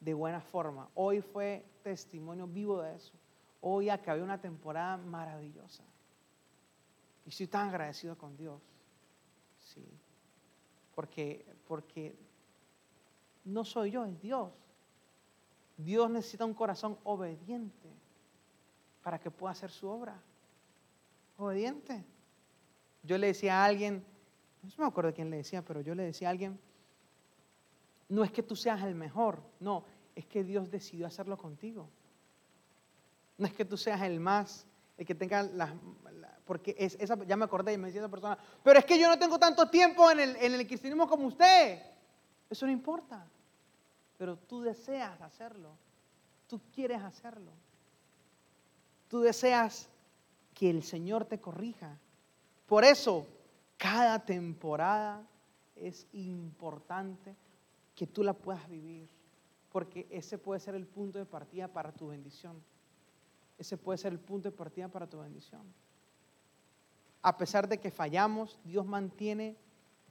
de 0.00 0.14
buena 0.14 0.40
forma. 0.40 0.88
Hoy 0.94 1.20
fue 1.20 1.62
testimonio 1.82 2.46
vivo 2.46 2.80
de 2.80 2.96
eso. 2.96 3.12
Hoy 3.60 3.90
acabé 3.90 4.22
una 4.22 4.40
temporada 4.40 4.96
maravillosa. 4.96 5.84
Y 7.26 7.28
estoy 7.28 7.48
tan 7.48 7.68
agradecido 7.68 8.16
con 8.16 8.34
Dios. 8.38 8.62
Sí. 9.60 9.86
Porque, 10.94 11.44
porque 11.68 12.16
no 13.44 13.66
soy 13.66 13.90
yo, 13.90 14.06
es 14.06 14.18
Dios. 14.18 14.50
Dios 15.76 16.08
necesita 16.08 16.46
un 16.46 16.54
corazón 16.54 16.96
obediente 17.04 17.90
para 19.02 19.18
que 19.18 19.30
pueda 19.30 19.52
hacer 19.52 19.70
su 19.70 19.86
obra. 19.86 20.18
Obediente. 21.36 22.04
Yo 23.02 23.18
le 23.18 23.28
decía 23.28 23.62
a 23.62 23.64
alguien, 23.64 24.04
no 24.62 24.70
me 24.78 24.86
acuerdo 24.86 25.12
quién 25.12 25.30
le 25.30 25.38
decía, 25.38 25.62
pero 25.62 25.80
yo 25.80 25.94
le 25.94 26.04
decía 26.04 26.28
a 26.28 26.30
alguien, 26.30 26.58
no 28.08 28.24
es 28.24 28.30
que 28.30 28.42
tú 28.42 28.56
seas 28.56 28.82
el 28.82 28.94
mejor, 28.94 29.42
no, 29.60 29.84
es 30.14 30.26
que 30.26 30.44
Dios 30.44 30.70
decidió 30.70 31.06
hacerlo 31.06 31.36
contigo. 31.36 31.88
No 33.36 33.46
es 33.46 33.52
que 33.52 33.64
tú 33.64 33.76
seas 33.76 34.00
el 34.02 34.20
más, 34.20 34.66
el 34.96 35.04
que 35.04 35.14
tenga 35.14 35.42
las... 35.42 35.72
porque 36.44 36.76
es, 36.78 36.96
ya 37.26 37.36
me 37.36 37.44
acordé 37.44 37.72
y 37.72 37.78
me 37.78 37.88
decía 37.88 38.00
esa 38.00 38.10
persona, 38.10 38.38
pero 38.62 38.78
es 38.78 38.84
que 38.84 38.98
yo 38.98 39.08
no 39.08 39.18
tengo 39.18 39.38
tanto 39.38 39.68
tiempo 39.68 40.10
en 40.10 40.20
el, 40.20 40.36
en 40.36 40.54
el 40.54 40.66
cristianismo 40.66 41.08
como 41.08 41.26
usted. 41.26 41.82
Eso 42.48 42.66
no 42.66 42.72
importa. 42.72 43.26
Pero 44.16 44.36
tú 44.36 44.62
deseas 44.62 45.20
hacerlo. 45.20 45.76
Tú 46.46 46.60
quieres 46.72 47.02
hacerlo. 47.02 47.50
Tú 49.08 49.20
deseas 49.20 49.88
que 50.54 50.70
el 50.70 50.82
Señor 50.82 51.24
te 51.24 51.40
corrija. 51.40 51.98
Por 52.66 52.84
eso, 52.84 53.26
cada 53.76 54.24
temporada 54.24 55.26
es 55.76 56.06
importante 56.12 57.34
que 57.94 58.06
tú 58.06 58.22
la 58.22 58.32
puedas 58.32 58.68
vivir, 58.68 59.08
porque 59.70 60.06
ese 60.10 60.38
puede 60.38 60.60
ser 60.60 60.74
el 60.74 60.86
punto 60.86 61.18
de 61.18 61.26
partida 61.26 61.68
para 61.68 61.92
tu 61.92 62.08
bendición. 62.08 62.62
Ese 63.58 63.76
puede 63.76 63.98
ser 63.98 64.12
el 64.12 64.18
punto 64.18 64.50
de 64.50 64.56
partida 64.56 64.88
para 64.88 65.08
tu 65.08 65.20
bendición. 65.20 65.62
A 67.22 67.36
pesar 67.36 67.68
de 67.68 67.78
que 67.78 67.90
fallamos, 67.90 68.58
Dios 68.64 68.86
mantiene 68.86 69.56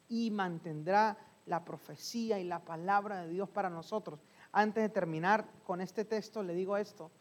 y 0.10 0.32
mantendrá 0.32 1.18
la 1.46 1.64
profecía 1.64 2.40
y 2.40 2.44
la 2.44 2.64
palabra 2.64 3.22
de 3.22 3.30
Dios 3.30 3.50
para 3.50 3.70
nosotros. 3.70 4.20
Antes 4.52 4.84
de 4.84 4.90
terminar 4.90 5.48
con 5.64 5.82
este 5.82 6.06
texto, 6.06 6.42
le 6.44 6.54
digo 6.54 6.78
esto. 6.78 7.12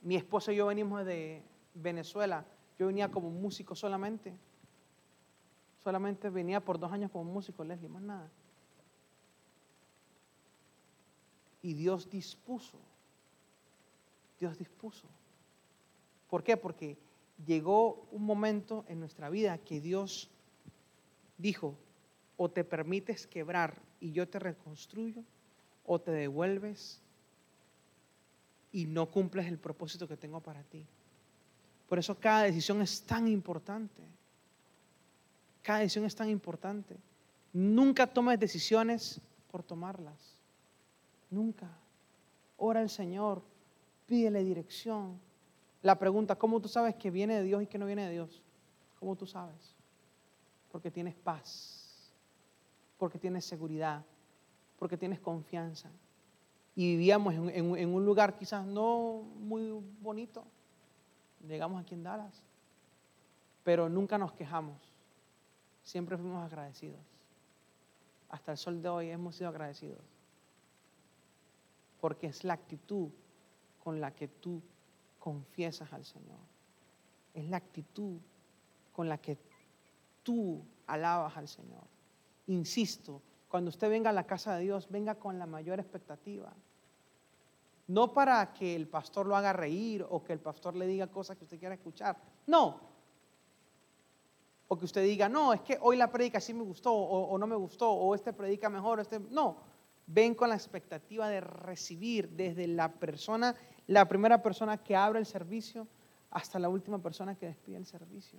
Mi 0.00 0.16
esposo 0.16 0.50
y 0.50 0.56
yo 0.56 0.66
venimos 0.66 1.04
de 1.04 1.42
Venezuela. 1.74 2.44
Yo 2.78 2.86
venía 2.86 3.10
como 3.10 3.30
músico 3.30 3.74
solamente. 3.74 4.34
Solamente 5.82 6.30
venía 6.30 6.60
por 6.60 6.78
dos 6.78 6.92
años 6.92 7.10
como 7.10 7.24
músico, 7.24 7.64
Leslie, 7.64 7.88
más 7.88 8.02
nada. 8.02 8.30
Y 11.60 11.74
Dios 11.74 12.08
dispuso, 12.10 12.78
Dios 14.38 14.58
dispuso. 14.58 15.06
¿Por 16.28 16.42
qué? 16.42 16.56
Porque 16.56 16.96
llegó 17.46 18.06
un 18.10 18.24
momento 18.24 18.84
en 18.88 19.00
nuestra 19.00 19.28
vida 19.30 19.58
que 19.58 19.80
Dios 19.80 20.30
dijo, 21.38 21.76
o 22.36 22.50
te 22.50 22.64
permites 22.64 23.26
quebrar 23.26 23.80
y 24.00 24.12
yo 24.12 24.28
te 24.28 24.38
reconstruyo, 24.38 25.22
o 25.84 26.00
te 26.00 26.10
devuelves 26.10 27.00
y 28.72 28.86
no 28.86 29.10
cumples 29.10 29.46
el 29.46 29.58
propósito 29.58 30.08
que 30.08 30.16
tengo 30.16 30.40
para 30.40 30.62
ti. 30.64 30.86
Por 31.92 31.98
eso 31.98 32.18
cada 32.18 32.44
decisión 32.44 32.80
es 32.80 33.02
tan 33.02 33.28
importante. 33.28 34.00
Cada 35.60 35.80
decisión 35.80 36.06
es 36.06 36.16
tan 36.16 36.30
importante. 36.30 36.96
Nunca 37.52 38.06
tomes 38.06 38.40
decisiones 38.40 39.20
por 39.50 39.62
tomarlas. 39.62 40.38
Nunca. 41.28 41.68
Ora 42.56 42.80
al 42.80 42.88
Señor, 42.88 43.42
pídele 44.06 44.42
dirección. 44.42 45.20
La 45.82 45.98
pregunta, 45.98 46.34
¿cómo 46.34 46.62
tú 46.62 46.68
sabes 46.70 46.94
que 46.94 47.10
viene 47.10 47.34
de 47.34 47.42
Dios 47.42 47.62
y 47.62 47.66
que 47.66 47.76
no 47.76 47.84
viene 47.84 48.06
de 48.06 48.12
Dios? 48.12 48.40
¿Cómo 48.98 49.14
tú 49.14 49.26
sabes? 49.26 49.74
Porque 50.70 50.90
tienes 50.90 51.14
paz, 51.14 52.10
porque 52.96 53.18
tienes 53.18 53.44
seguridad, 53.44 54.02
porque 54.78 54.96
tienes 54.96 55.20
confianza. 55.20 55.90
Y 56.74 56.92
vivíamos 56.92 57.34
en, 57.34 57.94
un 57.94 58.06
lugar 58.06 58.38
quizás 58.38 58.64
no 58.64 59.24
muy 59.40 59.78
bonito. 60.00 60.42
Llegamos 61.46 61.82
aquí 61.82 61.94
en 61.94 62.02
Dallas, 62.02 62.42
pero 63.64 63.88
nunca 63.88 64.18
nos 64.18 64.32
quejamos. 64.32 64.80
Siempre 65.82 66.16
fuimos 66.16 66.44
agradecidos. 66.44 67.00
Hasta 68.28 68.52
el 68.52 68.58
sol 68.58 68.80
de 68.80 68.88
hoy 68.88 69.10
hemos 69.10 69.36
sido 69.36 69.50
agradecidos 69.50 70.00
porque 72.02 72.26
es 72.26 72.42
la 72.42 72.54
actitud 72.54 73.10
con 73.78 74.00
la 74.00 74.12
que 74.12 74.26
tú 74.26 74.60
confiesas 75.20 75.92
al 75.92 76.04
Señor. 76.04 76.40
Es 77.32 77.48
la 77.48 77.58
actitud 77.58 78.18
con 78.92 79.08
la 79.08 79.18
que 79.18 79.38
tú 80.24 80.64
alabas 80.88 81.36
al 81.36 81.46
Señor. 81.46 81.84
Insisto, 82.48 83.22
cuando 83.48 83.68
usted 83.68 83.88
venga 83.88 84.10
a 84.10 84.12
la 84.12 84.26
casa 84.26 84.56
de 84.56 84.64
Dios, 84.64 84.88
venga 84.90 85.14
con 85.14 85.38
la 85.38 85.46
mayor 85.46 85.78
expectativa. 85.78 86.52
No 87.92 88.14
para 88.14 88.54
que 88.54 88.74
el 88.74 88.88
pastor 88.88 89.26
lo 89.26 89.36
haga 89.36 89.52
reír 89.52 90.06
o 90.08 90.24
que 90.24 90.32
el 90.32 90.40
pastor 90.40 90.74
le 90.74 90.86
diga 90.86 91.08
cosas 91.08 91.36
que 91.36 91.44
usted 91.44 91.58
quiera 91.58 91.74
escuchar. 91.74 92.16
No. 92.46 92.80
O 94.66 94.78
que 94.78 94.86
usted 94.86 95.02
diga, 95.02 95.28
no, 95.28 95.52
es 95.52 95.60
que 95.60 95.76
hoy 95.78 95.98
la 95.98 96.10
predica 96.10 96.40
sí 96.40 96.54
me 96.54 96.62
gustó 96.62 96.90
o, 96.90 97.36
no 97.36 97.46
me 97.46 97.54
gustó, 97.54 97.90
o 97.90 98.14
este 98.14 98.32
predica 98.32 98.70
mejor, 98.70 99.00
este... 99.00 99.20
No, 99.20 99.58
ven 100.06 100.34
con 100.34 100.48
la 100.48 100.54
expectativa 100.54 101.28
de 101.28 101.42
recibir 101.42 102.30
desde 102.30 102.66
la 102.66 102.90
persona, 102.90 103.54
la 103.86 104.08
primera 104.08 104.42
persona 104.42 104.82
que 104.82 104.96
abre 104.96 105.18
el 105.18 105.26
servicio 105.26 105.86
hasta 106.30 106.58
la 106.58 106.70
última 106.70 106.98
persona 106.98 107.34
que 107.34 107.44
despide 107.44 107.76
el 107.76 107.84
servicio. 107.84 108.38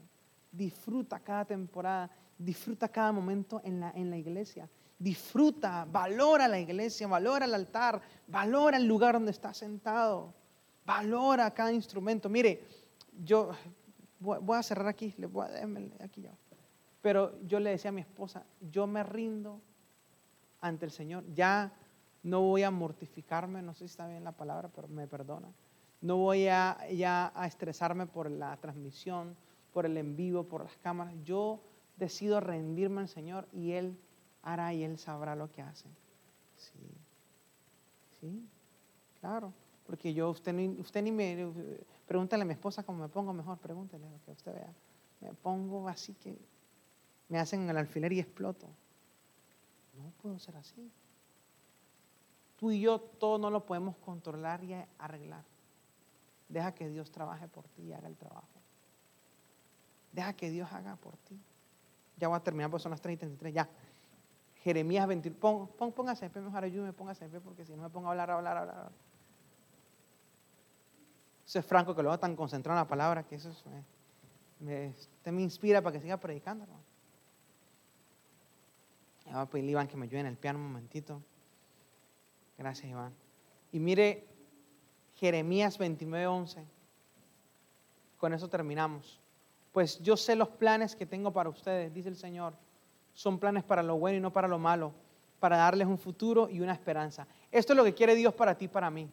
Disfruta 0.52 1.20
cada 1.20 1.46
temporada, 1.46 2.10
disfruta 2.40 2.90
cada 2.90 3.12
momento 3.12 3.62
en 3.64 3.82
la, 3.82 3.92
en 3.92 4.10
la 4.10 4.18
iglesia. 4.18 4.68
Disfruta, 5.04 5.86
valora 5.92 6.48
la 6.48 6.58
iglesia, 6.58 7.08
valora 7.08 7.44
el 7.44 7.54
altar, 7.54 8.02
valora 8.26 8.78
el 8.78 8.86
lugar 8.86 9.16
donde 9.16 9.32
está 9.32 9.54
sentado, 9.54 10.34
valora 10.86 11.52
cada 11.52 11.74
instrumento. 11.74 12.30
Mire, 12.30 12.66
yo 13.22 13.52
voy 14.22 14.58
a 14.58 14.64
cerrar 14.64 14.88
aquí, 14.88 15.14
le 15.18 15.28
voy 15.28 15.46
a, 15.46 16.04
aquí 16.06 16.22
ya. 16.22 16.32
Pero 17.02 17.38
yo 17.46 17.60
le 17.60 17.72
decía 17.72 17.90
a 17.90 17.92
mi 17.92 18.00
esposa, 18.00 18.46
yo 18.72 18.88
me 18.88 19.04
rindo 19.04 19.60
ante 20.62 20.86
el 20.86 20.92
Señor. 20.92 21.26
Ya 21.34 21.74
no 22.24 22.40
voy 22.40 22.64
a 22.64 22.72
mortificarme, 22.72 23.62
no 23.62 23.74
sé 23.74 23.80
si 23.80 23.86
está 23.92 24.08
bien 24.08 24.24
la 24.24 24.32
palabra, 24.32 24.70
pero 24.74 24.88
me 24.88 25.06
perdona. 25.06 25.50
No 26.00 26.16
voy 26.16 26.48
a, 26.48 26.78
ya 26.94 27.34
a 27.36 27.46
estresarme 27.46 28.06
por 28.06 28.32
la 28.32 28.56
transmisión, 28.56 29.36
por 29.74 29.86
el 29.86 29.98
en 29.98 30.16
vivo, 30.16 30.46
por 30.46 30.64
las 30.64 30.78
cámaras. 30.78 31.14
Yo 31.26 31.60
decido 31.98 32.40
rendirme 32.40 33.02
al 33.02 33.10
Señor 33.10 33.50
y 33.52 33.74
Él 33.74 33.98
hará 34.44 34.74
y 34.74 34.84
Él 34.84 34.98
sabrá 34.98 35.36
lo 35.36 35.50
que 35.52 35.62
hace. 35.62 35.88
Sí, 36.58 36.80
sí, 38.20 38.48
claro. 39.20 39.54
Porque 39.86 40.14
yo, 40.14 40.30
usted 40.30 40.54
ni, 40.54 40.68
usted 40.80 41.02
ni 41.02 41.12
me, 41.12 41.52
pregúntale 42.06 42.44
a 42.44 42.46
mi 42.46 42.54
esposa 42.54 42.84
cómo 42.84 43.00
me 43.00 43.10
pongo 43.10 43.34
mejor, 43.34 43.58
pregúntele 43.58 44.10
lo 44.10 44.22
que 44.24 44.32
usted 44.32 44.54
vea. 44.54 44.74
Me 45.20 45.34
pongo 45.34 45.88
así 45.88 46.14
que 46.14 46.38
me 47.30 47.40
hacen 47.40 47.70
el 47.70 47.78
alfiler 47.78 48.14
y 48.14 48.20
exploto. 48.20 48.68
No 49.98 50.12
puedo 50.22 50.40
ser 50.40 50.56
así. 50.58 50.92
Tú 52.58 52.72
y 52.72 52.82
yo 52.82 53.00
todo 53.00 53.38
no 53.38 53.50
lo 53.50 53.66
podemos 53.66 53.96
controlar 53.98 54.64
y 54.64 54.74
arreglar. 54.98 55.44
Deja 56.48 56.74
que 56.74 56.88
Dios 56.90 57.12
trabaje 57.12 57.48
por 57.48 57.68
ti 57.70 57.84
y 57.84 57.94
haga 57.94 58.08
el 58.08 58.16
trabajo. 58.16 58.48
Deja 60.12 60.34
que 60.34 60.50
Dios 60.50 60.72
haga 60.72 60.96
por 60.96 61.18
ti. 61.18 61.40
Ya 62.18 62.28
voy 62.28 62.38
a 62.38 62.40
terminar, 62.40 62.70
porque 62.70 62.84
son 62.84 62.92
las 62.92 63.02
33, 63.02 63.54
ya. 63.54 63.70
Jeremías 64.64 65.06
21. 65.08 65.38
Pon, 65.40 65.92
póngase 65.92 66.26
en 66.26 66.32
pie, 66.32 66.42
mejor 66.42 66.64
ayúdeme, 66.64 66.94
póngase 66.94 67.26
en 67.26 67.32
pie, 67.32 67.42
porque 67.42 67.66
si 67.66 67.76
no 67.76 67.84
me 67.84 67.90
pongo 67.90 68.08
a 68.08 68.12
hablar, 68.12 68.32
a 68.32 68.36
hablar, 68.36 68.58
a 68.58 68.62
hablar. 68.62 68.92
Eso 71.46 71.60
es 71.60 71.66
Franco 71.66 71.94
que 71.94 72.02
lo 72.02 72.10
va 72.10 72.18
tan 72.18 72.36
concentrado 72.36 72.80
en 72.80 72.84
la 72.84 72.88
palabra 72.88 73.24
que 73.24 73.36
eso 73.36 73.50
es, 73.50 73.64
me, 74.60 75.42
inspira 75.42 75.82
para 75.82 75.94
que 75.94 76.02
siga 76.02 76.18
predicando, 76.18 76.64
hermano. 76.64 76.84
Voy 79.26 79.34
a 79.36 79.46
pedirle 79.46 79.70
a 79.70 79.74
Iván 79.74 79.88
que 79.88 79.98
me 79.98 80.06
ayude 80.06 80.22
en 80.22 80.28
el 80.28 80.38
piano 80.38 80.60
un 80.60 80.66
momentito. 80.66 81.22
Gracias, 82.58 82.90
Iván. 82.90 83.14
Y 83.74 83.80
mire 83.80 84.26
Jeremías 85.16 85.78
29:11. 85.78 86.64
Con 88.18 88.34
eso 88.34 88.48
terminamos. 88.48 89.20
Pues 89.74 90.00
yo 90.02 90.16
sé 90.16 90.36
los 90.38 90.48
planes 90.48 90.96
que 90.96 91.06
tengo 91.06 91.34
para 91.34 91.50
ustedes, 91.50 91.94
dice 91.94 92.08
el 92.08 92.16
Señor. 92.16 92.54
Son 93.14 93.40
planes 93.40 93.64
para 93.64 93.84
lo 93.84 93.98
bueno 93.98 94.18
y 94.18 94.22
no 94.22 94.34
para 94.34 94.48
lo 94.48 94.60
malo, 94.60 94.94
para 95.40 95.58
darles 95.58 95.88
un 95.88 95.98
futuro 95.98 96.50
y 96.50 96.62
una 96.62 96.74
esperanza. 96.74 97.28
Esto 97.52 97.74
es 97.74 97.78
lo 97.78 97.84
que 97.84 97.94
quiere 97.94 98.16
Dios 98.16 98.34
para 98.34 98.58
ti 98.58 98.68
para 98.68 98.90
mí. 98.90 99.10